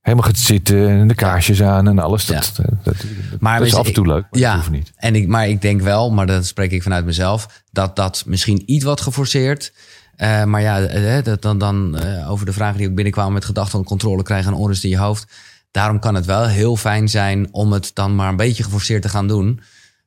[0.02, 2.26] helemaal gaat zitten en de kaarsjes aan en alles.
[2.26, 2.96] Dat, dat, dat,
[3.40, 4.56] Maar dat is af en toe leuk, maar ja.
[4.56, 4.92] hoeft niet.
[4.96, 8.64] En ik, maar ik denk wel, maar dat spreek ik vanuit mezelf, dat dat misschien
[8.66, 9.74] iets wat geforceerd.
[10.16, 13.46] eh, maar ja, eh, dat dan, dan eh, over de vragen die ook binnenkwamen met
[13.46, 15.32] gedachten van controle krijgen en onrust in je hoofd.
[15.72, 19.10] Daarom kan het wel heel fijn zijn om het dan maar een beetje geforceerd te
[19.10, 19.60] gaan doen.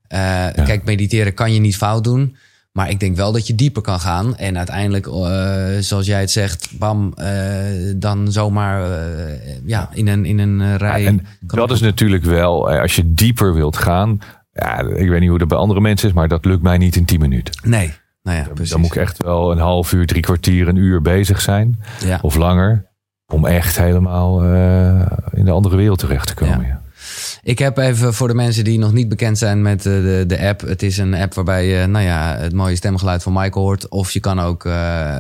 [0.09, 2.37] Eh, Kijk, mediteren kan je niet fout doen.
[2.73, 4.37] Maar ik denk wel dat je dieper kan gaan.
[4.37, 7.29] En uiteindelijk, eh, zoals jij het zegt, bam, eh,
[7.97, 8.89] dan zomaar
[9.65, 11.03] ja, in een, in een rij.
[11.03, 14.19] Ja, en kan dat is natuurlijk wel, als je dieper wilt gaan.
[14.53, 16.97] Ja, ik weet niet hoe dat bij andere mensen is, maar dat lukt mij niet
[16.97, 17.55] in 10 minuten.
[17.65, 17.93] Nee,
[18.23, 18.71] nou ja, precies.
[18.71, 21.81] Dan moet ik echt wel een half uur, drie kwartier, een uur bezig zijn.
[22.05, 22.19] ja.
[22.23, 22.91] Of langer.
[23.33, 26.61] Om echt helemaal eh, in de andere wereld terecht te komen.
[26.61, 26.67] Ja.
[26.67, 26.81] Ja.
[27.43, 30.41] Ik heb even voor de mensen die nog niet bekend zijn met eh, de, de
[30.41, 30.61] app.
[30.61, 33.89] Het is een app waarbij je nou ja, het mooie stemgeluid van Michael hoort.
[33.89, 35.17] Of je kan ook eh,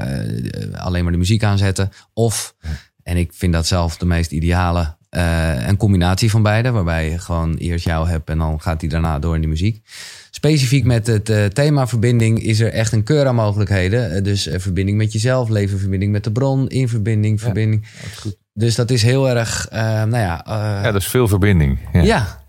[0.77, 1.93] alleen maar de muziek aanzetten.
[2.13, 2.55] Of,
[3.03, 6.71] en ik vind dat zelf de meest ideale, eh, een combinatie van beide.
[6.71, 9.83] Waarbij je gewoon eerst jou hebt en dan gaat hij daarna door in de muziek.
[10.43, 14.15] Specifiek met het eh, thema verbinding is er echt een keur aan mogelijkheden.
[14.15, 17.87] Eh, dus eh, verbinding met jezelf, leven verbinding met de bron, in verbinding, verbinding.
[18.53, 20.45] Dus dat is heel erg, eh, nou ja...
[20.47, 21.79] eh, ja, dat is veel verbinding.
[21.93, 22.03] Ja.
[22.03, 22.45] ja.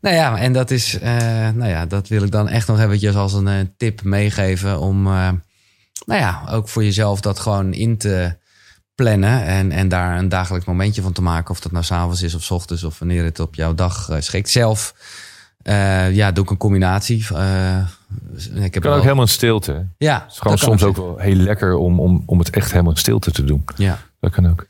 [0.00, 1.16] Nou ja, en dat is, eh,
[1.54, 5.28] nou ja, dat wil ik dan echt nog eventjes als een tip meegeven om, eh,
[6.06, 8.36] nou ja, ook voor jezelf dat gewoon in te
[8.94, 11.50] plannen en, en daar een dagelijks momentje van te maken.
[11.50, 14.16] Of dat nou s'avonds is of 's ochtends of wanneer het op jouw dag eh,
[14.20, 14.50] schikt.
[14.50, 14.94] Zelf,
[15.62, 17.26] eh, ja, doe ik een combinatie.
[17.34, 17.76] Eh,
[18.54, 19.72] ik heb kan ook helemaal in stilte.
[19.72, 22.92] Het ja, is gewoon soms ook wel heel lekker om, om, om het echt helemaal
[22.92, 23.64] in stilte te doen.
[23.76, 23.98] Ja.
[24.20, 24.66] Dat kan ook.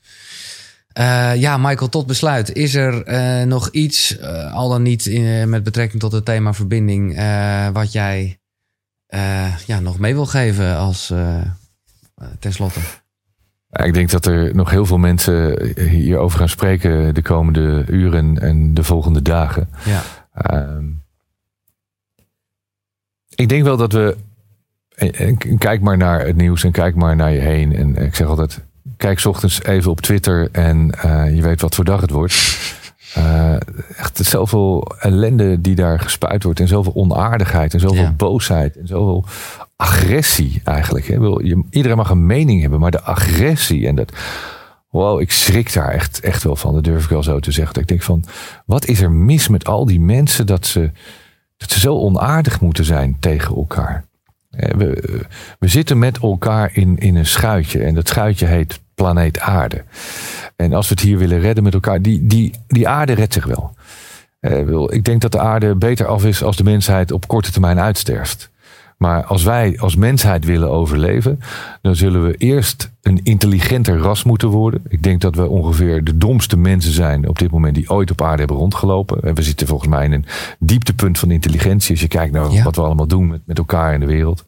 [0.92, 2.52] Eh, ja, Michael, tot besluit.
[2.52, 4.20] Is er nog iets,
[4.52, 7.14] al dan niet in, met betrekking tot het thema verbinding,
[7.72, 8.38] wat jij
[9.66, 11.12] ja, nog mee wil geven als
[12.38, 12.80] tenslotte?
[13.72, 18.74] Ik denk dat er nog heel veel mensen hierover gaan spreken de komende uren en
[18.74, 19.68] de volgende dagen.
[19.84, 20.02] Ja,
[23.34, 24.16] ik denk wel dat we.
[24.94, 27.76] en- en Kijk maar naar het nieuws en kijk maar naar je heen.
[27.76, 28.60] En ik zeg altijd:
[28.96, 32.34] kijk 's ochtends even op Twitter en eh, je weet wat voor dag het wordt.
[33.14, 33.56] Eh,
[33.96, 36.60] echt zoveel ellende die daar gespuit wordt.
[36.60, 38.12] En zoveel onaardigheid en zoveel Ja.
[38.12, 39.24] boosheid en zoveel
[39.76, 41.06] agressie eigenlijk.
[41.06, 41.42] hè.
[41.70, 44.12] Iedereen mag een mening hebben, maar de agressie en dat.
[44.92, 46.74] Wow, ik schrik daar echt, echt wel van.
[46.74, 47.80] Dat durf ik wel zo te zeggen.
[47.80, 48.24] Ik denk van,
[48.66, 50.90] wat is er mis met al die mensen dat ze,
[51.56, 54.04] dat ze zo onaardig moeten zijn tegen elkaar?
[54.50, 55.20] Eh, We,
[55.58, 59.84] we zitten met elkaar in, in een schuitje en dat schuitje heet planeet aarde.
[60.56, 63.46] En als we het hier willen redden met elkaar, die, die, die aarde redt zich
[63.46, 63.74] wel.
[64.90, 68.50] ik denk dat de aarde beter af is als de mensheid op korte termijn uitsterft.
[69.02, 71.40] Maar als wij als mensheid willen overleven,
[71.80, 74.82] dan zullen we eerst een intelligenter ras moeten worden.
[74.88, 78.22] Ik denk dat we ongeveer de domste mensen zijn op dit moment die ooit op
[78.22, 79.22] aarde hebben rondgelopen.
[79.22, 80.24] En we zitten volgens mij in een
[80.58, 81.90] dieptepunt van intelligentie.
[81.90, 84.44] Als je kijkt naar wat we allemaal doen met, met elkaar in de wereld.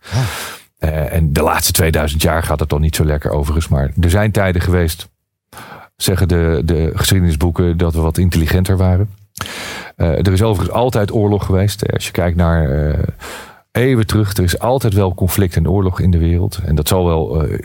[0.79, 3.69] Uh, en de laatste 2000 jaar gaat het dan niet zo lekker overigens.
[3.69, 5.09] Maar er zijn tijden geweest,
[5.97, 9.11] zeggen de, de geschiedenisboeken, dat we wat intelligenter waren.
[9.97, 11.93] Uh, er is overigens altijd oorlog geweest.
[11.93, 12.71] Als je kijkt naar.
[12.71, 12.99] Uh,
[13.75, 14.37] eeuwen terug.
[14.37, 16.61] Er is altijd wel conflict en oorlog in de wereld.
[16.64, 17.59] En dat zal wel uh,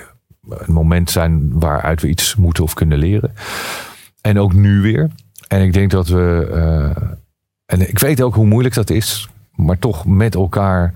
[0.50, 3.34] een moment zijn waaruit we iets moeten of kunnen leren.
[4.22, 5.10] En ook nu weer.
[5.48, 6.50] En ik denk dat we.
[6.54, 7.04] Uh,
[7.66, 9.30] en ik weet ook hoe moeilijk dat is.
[9.56, 10.94] Maar toch met elkaar.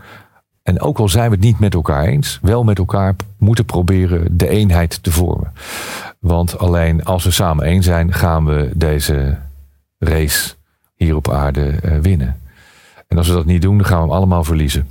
[0.64, 4.38] En ook al zijn we het niet met elkaar eens, wel met elkaar moeten proberen
[4.38, 5.52] de eenheid te vormen.
[6.20, 9.38] Want alleen als we samen één zijn, gaan we deze
[10.00, 10.54] race
[10.96, 12.42] hier op aarde uh, winnen.
[13.14, 14.90] En als we dat niet doen, dan gaan we hem allemaal verliezen.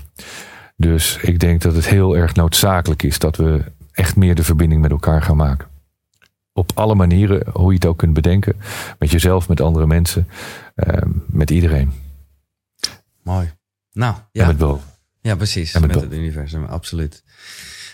[0.76, 4.80] Dus ik denk dat het heel erg noodzakelijk is dat we echt meer de verbinding
[4.80, 5.68] met elkaar gaan maken.
[6.52, 8.56] Op alle manieren, hoe je het ook kunt bedenken.
[8.98, 10.28] Met jezelf, met andere mensen,
[10.76, 10.94] uh,
[11.26, 11.92] met iedereen.
[13.22, 13.52] Mooi.
[13.92, 14.42] Nou, ja.
[14.42, 14.86] En met boven.
[15.20, 15.72] Ja, precies.
[15.72, 17.22] met, met het universum, absoluut.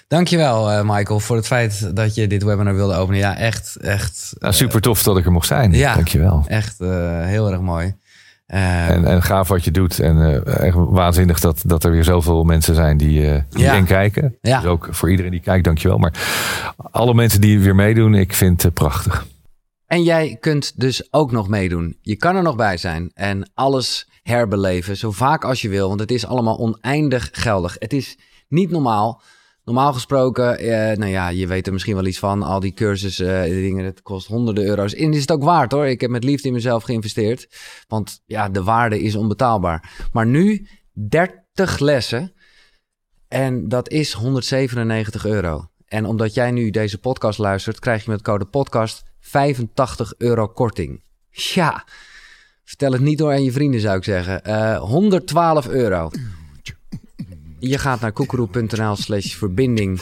[0.09, 3.21] Dankjewel, uh, Michael, voor het feit dat je dit webinar wilde openen.
[3.21, 4.35] Ja, echt, echt.
[4.39, 5.73] Nou, super tof dat ik er mocht zijn.
[5.73, 6.45] Ja, Dankjewel.
[6.47, 7.95] Echt uh, heel erg mooi.
[8.55, 9.99] Uh, en, en gaaf wat je doet.
[9.99, 13.83] En uh, echt waanzinnig dat, dat er weer zoveel mensen zijn die, uh, die ja.
[13.83, 14.37] kijken.
[14.41, 14.61] Ja.
[14.61, 15.99] Dus ook voor iedereen die kijkt, dankjewel.
[15.99, 16.13] Maar
[16.91, 19.27] alle mensen die weer meedoen, ik vind het prachtig.
[19.87, 21.97] En jij kunt dus ook nog meedoen.
[22.01, 25.89] Je kan er nog bij zijn en alles herbeleven, zo vaak als je wil.
[25.89, 27.77] Want het is allemaal oneindig geldig.
[27.79, 28.19] Het is
[28.49, 29.23] niet normaal
[29.69, 32.43] Normaal gesproken, eh, nou ja, je weet er misschien wel iets van.
[32.43, 34.95] Al die cursussen, uh, dingen, het kost honderden euro's.
[34.95, 35.87] En is het ook waard hoor.
[35.87, 37.49] Ik heb met liefde in mezelf geïnvesteerd.
[37.89, 40.09] Want ja, de waarde is onbetaalbaar.
[40.13, 42.33] Maar nu 30 lessen.
[43.29, 45.71] En dat is 197 euro.
[45.87, 51.03] En omdat jij nu deze podcast luistert, krijg je met code podcast 85 euro korting.
[51.31, 51.85] Ja,
[52.65, 54.41] vertel het niet door aan je vrienden zou ik zeggen.
[54.47, 56.11] Uh, eh, 112 euro.
[57.59, 60.01] Je gaat naar koekeroe.nl slash verbinding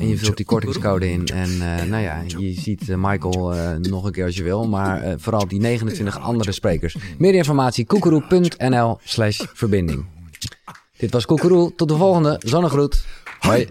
[0.00, 1.26] en je vult die kortingscode in.
[1.26, 4.68] En uh, nou ja, je ziet uh, Michael uh, nog een keer als je wil,
[4.68, 6.96] maar vooral die 29 andere sprekers.
[7.18, 10.06] Meer informatie koekeroe.nl slash verbinding.
[10.96, 11.74] Dit was Koekeroe.
[11.74, 12.40] Tot de volgende.
[12.44, 13.04] Zonnegroet.
[13.38, 13.68] Hoi.